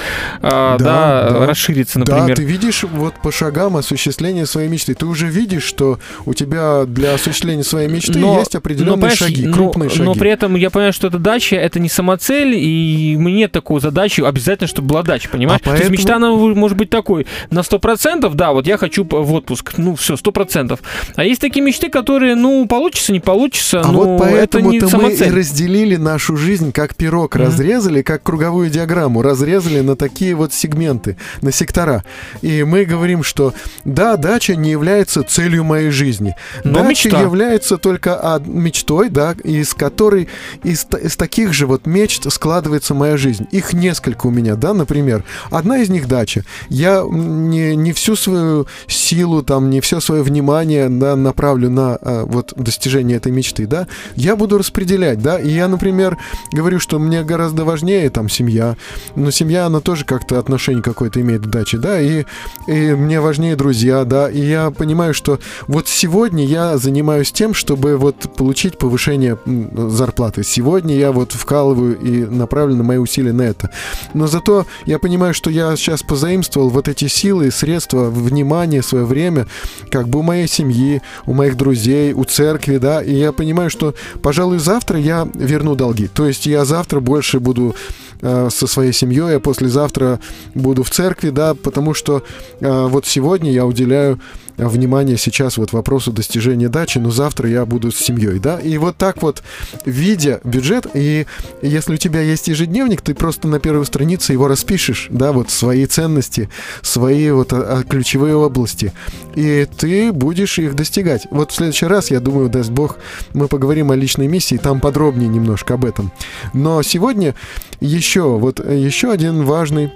[0.43, 1.47] а, Да, да, да.
[1.47, 2.37] расшириться, Да, например.
[2.37, 4.95] ты видишь вот по шагам осуществления своей мечты.
[4.95, 9.53] Ты уже видишь, что у тебя для осуществления своей мечты есть определенные понимаешь, шаги, но-
[9.53, 10.03] крупные шаги.
[10.03, 13.81] Но при этом я понимаю, что эта дача это не самоцель, и мне нет такой
[13.81, 15.61] задачи обязательно, чтобы была дача, понимаешь?
[15.63, 19.05] А То есть поэтому- мечта, она может быть такой, на 100%, да, вот я хочу
[19.09, 20.81] в отпуск, ну все, 100%.
[21.17, 24.99] А есть такие мечты, которые, ну, получится, не получится, А но вот это не поэтому-то
[24.99, 25.35] мы и самоцель.
[25.35, 27.45] разделили нашу жизнь как пирог, Мгм.
[27.47, 32.05] разрезали как круговую диаграмму, разрезали на такие вот сегменты, на сектора.
[32.43, 36.35] И мы говорим, что да, дача не является целью моей жизни.
[36.65, 37.21] Но дача мечта.
[37.21, 40.29] является только мечтой, да, из которой
[40.63, 43.47] из, из таких же вот мечт складывается моя жизнь.
[43.51, 45.25] Их несколько у меня, да, например.
[45.51, 46.45] Одна из них дача.
[46.69, 52.25] Я не, не всю свою силу, там, не все свое внимание да, направлю на а,
[52.25, 53.87] вот достижение этой мечты, да.
[54.15, 55.39] Я буду распределять, да.
[55.39, 56.19] И я, например,
[56.53, 58.77] говорю, что мне гораздо важнее там семья.
[59.17, 62.01] Но семья, она тоже как-то отношение какое-то имеет к даче, да.
[62.01, 62.25] И,
[62.67, 64.31] и мне важнее друзья, да.
[64.31, 69.39] И я понимаю, что вот сегодня я занимаюсь тем, чтобы вот получить повышение
[69.75, 70.43] зарплаты.
[70.45, 73.71] Сегодня я вот вкалываю и направлено мои усилия на это.
[74.15, 79.47] Но зато я понимаю, что я сейчас позаимствовал вот эти силы, средства, внимание, свое время,
[79.91, 83.95] как бы у моей семьи, у моих друзей, у церкви, да, и я понимаю, что,
[84.23, 86.09] пожалуй, завтра я верну долги.
[86.09, 87.75] То есть я завтра больше буду
[88.21, 90.21] э, со своей семьей, а послезавтра
[90.55, 92.23] буду в церкви, да, потому что
[92.61, 94.21] э, вот сегодня я уделяю
[94.57, 98.97] внимание сейчас вот вопросу достижения дачи, но завтра я буду с семьей, да, и вот
[98.97, 99.43] так вот,
[99.85, 101.27] видя бюджет, и
[101.63, 105.87] если у тебя есть ежедневник, ты просто на первой странице его распишешь, да, вот свои
[105.87, 106.49] ценности,
[106.83, 108.93] свои вот а, а, ключевые области,
[109.35, 111.27] и ты будешь их достигать.
[111.31, 112.99] Вот в следующий раз, я думаю, даст Бог,
[113.35, 116.13] мы поговорим о личной миссии, там подробнее немножко об этом.
[116.53, 117.35] Но сегодня
[117.81, 119.91] еще, вот еще один важный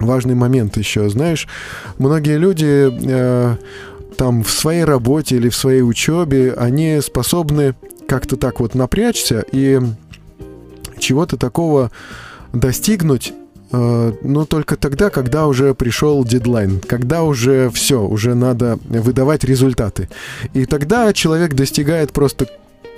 [0.00, 1.46] важный момент еще, знаешь,
[1.98, 3.56] многие люди э,
[4.16, 7.74] там в своей работе или в своей учебе, они способны
[8.08, 9.80] как-то так вот напрячься и
[10.98, 11.90] чего-то такого
[12.52, 13.32] достигнуть,
[13.72, 20.08] э, но только тогда, когда уже пришел дедлайн, когда уже все, уже надо выдавать результаты.
[20.54, 22.48] И тогда человек достигает просто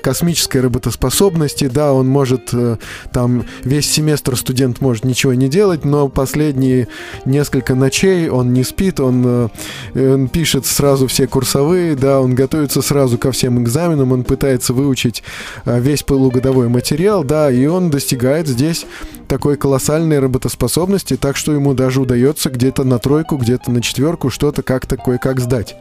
[0.02, 2.76] космической работоспособности, да, он может э,
[3.12, 6.88] там весь семестр студент может ничего не делать, но последние
[7.24, 9.50] несколько ночей он не спит, он,
[9.94, 14.74] э, он пишет сразу все курсовые, да, он готовится сразу ко всем экзаменам, он пытается
[14.74, 15.22] выучить
[15.64, 18.84] э, весь полугодовой материал, да, и он достигает здесь
[19.32, 24.62] такой колоссальной работоспособности, так что ему даже удается где-то на тройку, где-то на четверку что-то
[24.62, 25.74] как-то кое-как сдать.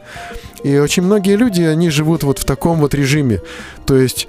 [0.64, 3.42] И очень многие люди, они живут вот в таком вот режиме.
[3.84, 4.26] То есть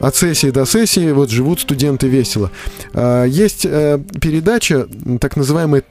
[0.00, 2.50] от сессии до сессии вот живут студенты весело.
[2.94, 4.86] А, Есть э, передача,
[5.20, 5.82] так называемый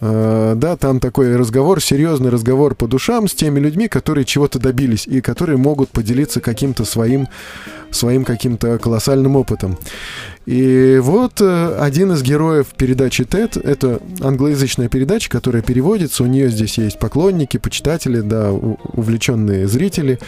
[0.00, 5.06] э, да, там такой разговор, серьезный разговор по душам с теми людьми, которые чего-то добились
[5.06, 7.28] и которые могут поделиться каким-то своим,
[7.90, 9.76] своим каким-то колоссальным опытом.
[10.46, 16.48] И вот э, один из героев передачи TED, это англоязычная передача, которая переводится, у нее
[16.48, 20.18] здесь есть поклонники, почитатели, да, увлеченные зрители.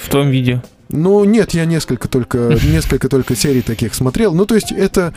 [0.00, 0.62] В том виде.
[0.88, 4.34] Ну, нет, я несколько только, несколько только серий таких смотрел.
[4.34, 5.12] Ну, то есть это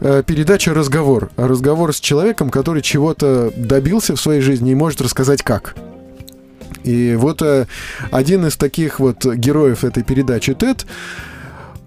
[0.00, 1.30] э, передача «Разговор».
[1.36, 5.76] Разговор с человеком, который чего-то добился в своей жизни и может рассказать как.
[6.82, 7.66] И вот э,
[8.10, 10.84] один из таких вот героев этой передачи «Тед»,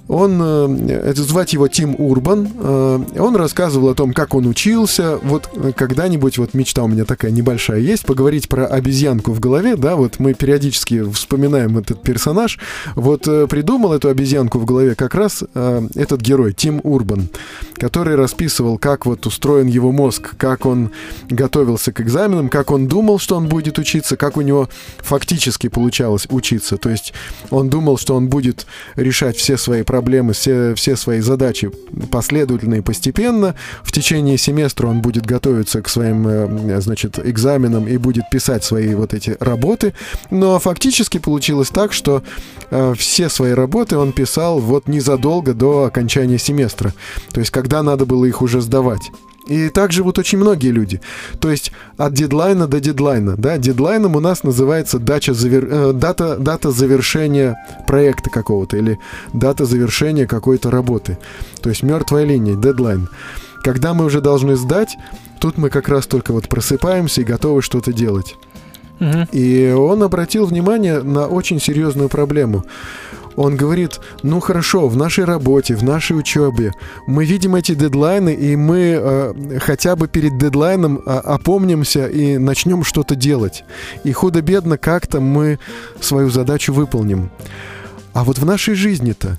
[0.07, 5.19] он, э, это звать его Тим Урбан, э, он рассказывал о том, как он учился.
[5.21, 9.75] Вот э, когда-нибудь, вот мечта у меня такая небольшая есть, поговорить про обезьянку в голове,
[9.75, 12.57] да, вот мы периодически вспоминаем этот персонаж.
[12.95, 17.27] Вот придумал эту обезьянку в голове как раз этот герой, Тим Урбан,
[17.75, 20.91] который расписывал, как вот устроен его мозг, как он
[21.29, 26.27] готовился к экзаменам, как он думал, что он будет учиться, как у него фактически получалось
[26.29, 26.77] учиться.
[26.77, 27.13] То есть
[27.49, 29.96] он думал, что он будет решать все свои проблемы,
[30.33, 31.71] все, все свои задачи
[32.11, 33.55] последовательно и постепенно.
[33.83, 38.95] В течение семестра он будет готовиться к своим, э, значит, экзаменам и будет писать свои
[38.95, 39.93] вот эти работы.
[40.31, 42.23] Но фактически получилось так, что
[42.69, 46.93] э, все свои работы он писал вот незадолго до окончания семестра.
[47.31, 49.11] То есть когда надо было их уже сдавать.
[49.47, 51.01] И так живут очень многие люди.
[51.39, 53.35] То есть от дедлайна до дедлайна.
[53.37, 53.57] Да?
[53.57, 55.67] Дедлайном у нас называется дача завер...
[55.69, 57.55] э, дата, дата завершения
[57.87, 58.99] проекта какого-то или
[59.33, 61.17] дата завершения какой-то работы.
[61.61, 63.09] То есть мертвая линия, дедлайн.
[63.63, 64.97] Когда мы уже должны сдать,
[65.39, 68.35] тут мы как раз только вот просыпаемся и готовы что-то делать.
[68.99, 69.27] Мгм.
[69.31, 72.65] И он обратил внимание на очень серьезную проблему.
[73.37, 76.73] Он говорит, ну хорошо, в нашей работе, в нашей учебе
[77.05, 82.83] мы видим эти дедлайны, и мы э, хотя бы перед дедлайном а, опомнимся и начнем
[82.83, 83.63] что-то делать.
[84.03, 85.59] И худо-бедно как-то мы
[86.01, 87.29] свою задачу выполним.
[88.13, 89.37] А вот в нашей жизни-то,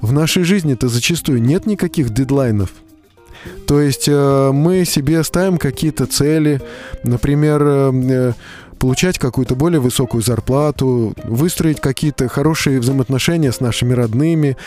[0.00, 2.70] в нашей жизни-то зачастую нет никаких дедлайнов.
[3.66, 6.60] То есть э, мы себе ставим какие-то цели,
[7.02, 8.32] например, э, э,
[8.84, 14.58] получать какую-то более высокую зарплату, выстроить какие-то хорошие взаимоотношения с нашими родными,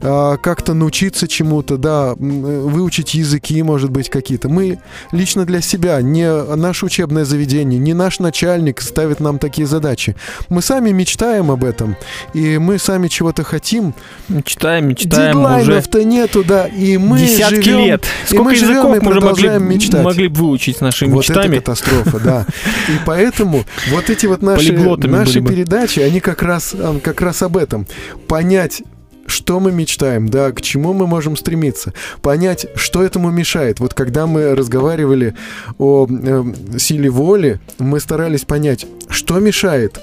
[0.00, 4.48] как-то научиться чему-то, да, э, выучить языки, может быть, какие-то.
[4.48, 4.78] Мы
[5.12, 10.16] лично для себя, не наше учебное заведение, не наш начальник ставит нам такие задачи.
[10.48, 11.96] Мы сами мечтаем об этом,
[12.34, 13.94] и мы сами чего-то хотим.
[14.28, 18.04] Мечтаем, мечтаем уже Дедлайнов-то нету, да, и мы десятки живем, лет.
[18.24, 20.04] и Сколько мы живем языков и мы уже могли, продолжаем мечтать.
[20.04, 21.56] могли бы выучить нашими Вот это мечтами?
[21.56, 22.46] катастрофа, да.
[22.88, 27.56] И поэтому вот эти вот наши, наши передачи, они как раз, а, как раз об
[27.56, 27.86] этом.
[28.26, 28.82] Понять,
[29.28, 33.78] что мы мечтаем, да, к чему мы можем стремиться, понять, что этому мешает.
[33.78, 35.34] Вот когда мы разговаривали
[35.78, 36.44] о э,
[36.78, 40.00] силе воли, мы старались понять, что мешает,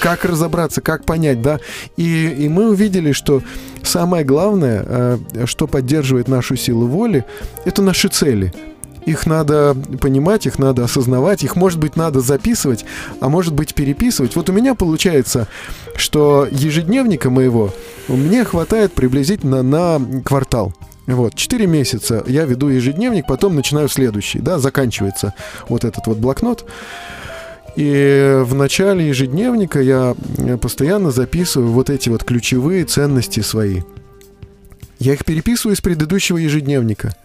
[0.00, 1.60] как разобраться, как понять, да.
[1.96, 3.42] И, и мы увидели, что
[3.82, 7.24] самое главное, э, что поддерживает нашу силу воли,
[7.64, 8.52] это наши цели.
[9.04, 12.84] Их надо понимать, их надо осознавать, их, может быть, надо записывать,
[13.20, 14.36] а может быть, переписывать.
[14.36, 15.48] Вот у меня получается,
[15.96, 17.72] что ежедневника моего
[18.08, 20.72] мне хватает приблизительно на квартал.
[21.08, 25.34] Вот, 4 месяца я веду ежедневник, потом начинаю следующий, да, заканчивается
[25.68, 26.64] вот этот вот блокнот.
[27.74, 30.14] И в начале ежедневника я
[30.60, 33.80] постоянно записываю вот эти вот ключевые ценности свои.
[35.00, 37.16] Я их переписываю из предыдущего ежедневника.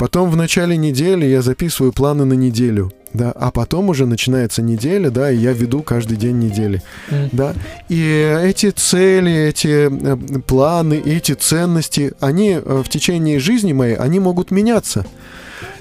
[0.00, 5.10] Потом в начале недели я записываю планы на неделю, да, а потом уже начинается неделя,
[5.10, 6.82] да, и я веду каждый день недели,
[7.32, 7.52] да.
[7.90, 8.00] И
[8.42, 14.50] эти цели, эти э, планы, эти ценности, они э, в течение жизни моей, они могут
[14.50, 15.04] меняться.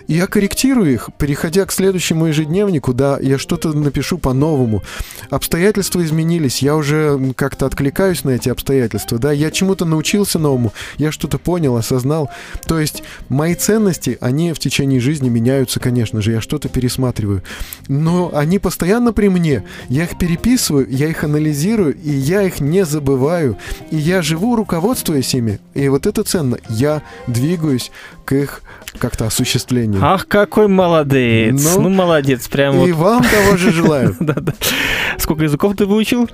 [0.09, 4.81] Я корректирую их, переходя к следующему ежедневнику, да, я что-то напишу по-новому.
[5.29, 11.11] Обстоятельства изменились, я уже как-то откликаюсь на эти обстоятельства, да, я чему-то научился новому, я
[11.11, 12.31] что-то понял, осознал.
[12.65, 17.43] То есть мои ценности, они в течение жизни меняются, конечно же, я что-то пересматриваю.
[17.87, 22.83] Но они постоянно при мне, я их переписываю, я их анализирую, и я их не
[22.83, 23.59] забываю,
[23.91, 25.59] и я живу, руководствуясь ими.
[25.75, 27.91] И вот это ценно, я двигаюсь
[28.25, 28.63] к их
[28.97, 29.98] как-то осуществлению.
[30.01, 31.75] Ах, какой молодец.
[31.75, 33.03] Ну, Ну, молодец, прям И вот.
[33.03, 34.15] вам того же желаю.
[35.17, 36.29] Сколько языков ты выучил?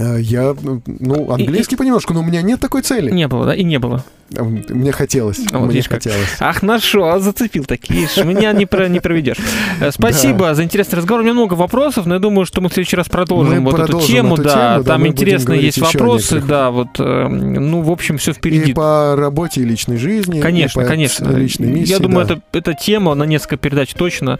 [0.00, 0.54] Э, Я,
[0.86, 3.10] ну, английский понемножку, но у меня нет такой цели.
[3.10, 3.54] Не было, да?
[3.54, 4.04] И не было.
[4.36, 5.38] А, Мне хотелось.
[5.50, 5.96] Вот Мне видишь как.
[6.02, 6.36] хотелось.
[6.38, 8.08] Ах, нашел, зацепил такие.
[8.24, 9.38] Меня не, про, не проведешь.
[9.80, 11.22] Э, Спасибо за интересный разговор.
[11.22, 13.74] У меня много вопросов, но я думаю, что мы в следующий раз продолжим Мы вот
[13.74, 14.34] эту продолжим тему.
[14.34, 16.40] эту да, тему, да, там интересные есть вопросы.
[16.40, 18.70] Да, вот, э, ну, в общем, все впереди.
[18.70, 20.38] И по работе и личной жизни.
[20.38, 21.28] и Конечно, по конечно.
[21.32, 22.34] Личной миссии, Я думаю, да.
[22.52, 24.38] это, это тема на несколько передач точно.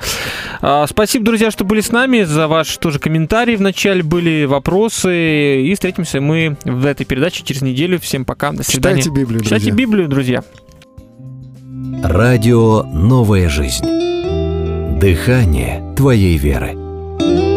[0.63, 5.50] А, спасибо, друзья, что были с нами, за ваши тоже комментарии в начале были, вопросы.
[5.57, 7.99] И встретимся мы в этой передаче через неделю.
[8.01, 9.03] Всем пока, до свидания.
[9.03, 9.87] Читайте Библию, Читайте друзья.
[9.87, 10.45] Библию, друзья.
[12.03, 13.85] Радио «Новая жизнь».
[14.99, 17.50] Дыхание твоей веры.